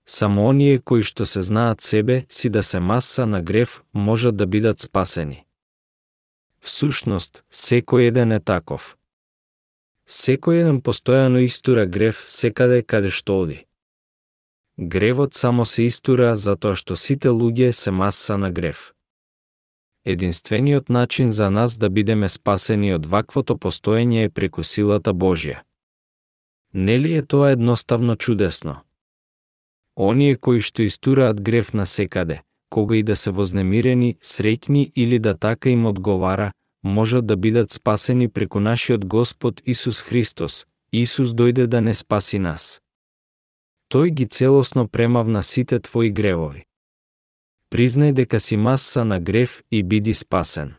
Само 0.05 0.47
оние 0.49 0.79
кои 0.79 1.03
што 1.03 1.25
се 1.25 1.41
знаат 1.41 1.81
себе 1.81 2.25
си 2.29 2.49
да 2.49 2.63
се 2.63 2.79
маса 2.79 3.25
на 3.25 3.41
грев 3.41 3.83
можат 3.93 4.35
да 4.35 4.47
бидат 4.47 4.79
спасени. 4.79 5.45
Всушност, 6.59 7.43
секој 7.51 8.09
еден 8.09 8.31
е 8.31 8.39
таков. 8.39 8.97
Секој 10.07 10.65
еден 10.65 10.81
постојано 10.81 11.45
истура 11.45 11.85
грев 11.85 12.23
секаде 12.25 12.81
каде 12.81 13.09
што 13.09 13.41
оди. 13.41 13.65
Гревот 14.79 15.33
само 15.33 15.65
се 15.65 15.85
истура 15.85 16.35
затоа 16.35 16.75
што 16.75 16.95
сите 16.95 17.29
луѓе 17.29 17.71
се 17.71 17.91
маса 17.91 18.37
на 18.37 18.51
грев 18.51 18.93
единствениот 20.11 20.89
начин 20.89 21.31
за 21.31 21.49
нас 21.49 21.77
да 21.77 21.89
бидеме 21.89 22.29
спасени 22.29 22.93
од 22.93 23.05
ваквото 23.05 23.55
постоење 23.57 24.25
е 24.25 24.29
преку 24.29 24.63
силата 24.63 25.13
Божја. 25.13 25.61
Нели 26.73 27.13
е 27.13 27.21
тоа 27.21 27.51
едноставно 27.51 28.15
чудесно? 28.15 28.75
Оние 29.95 30.35
кои 30.35 30.61
што 30.61 30.81
истураат 30.81 31.41
греф 31.41 31.73
на 31.73 31.85
секаде, 31.85 32.41
кога 32.69 32.95
и 32.95 33.03
да 33.03 33.15
се 33.15 33.31
вознемирени, 33.31 34.15
среќни 34.21 34.91
или 34.95 35.19
да 35.19 35.33
така 35.37 35.69
им 35.69 35.85
одговара, 35.85 36.51
можат 36.83 37.25
да 37.25 37.37
бидат 37.37 37.71
спасени 37.71 38.29
преку 38.29 38.59
нашиот 38.59 39.05
Господ 39.05 39.61
Исус 39.65 40.01
Христос. 40.01 40.65
Исус 40.91 41.29
дојде 41.29 41.67
да 41.67 41.81
не 41.81 41.93
спаси 41.93 42.39
нас. 42.39 42.81
Тој 43.93 44.09
ги 44.09 44.25
целосно 44.25 44.87
премавна 44.87 45.43
сите 45.43 45.79
твои 45.79 46.09
гревови 46.09 46.68
признај 47.69 48.13
дека 48.13 48.39
си 48.39 48.57
маса 48.57 49.05
на 49.05 49.19
грев 49.19 49.61
и 49.71 49.83
биди 49.83 50.13
спасен. 50.13 50.78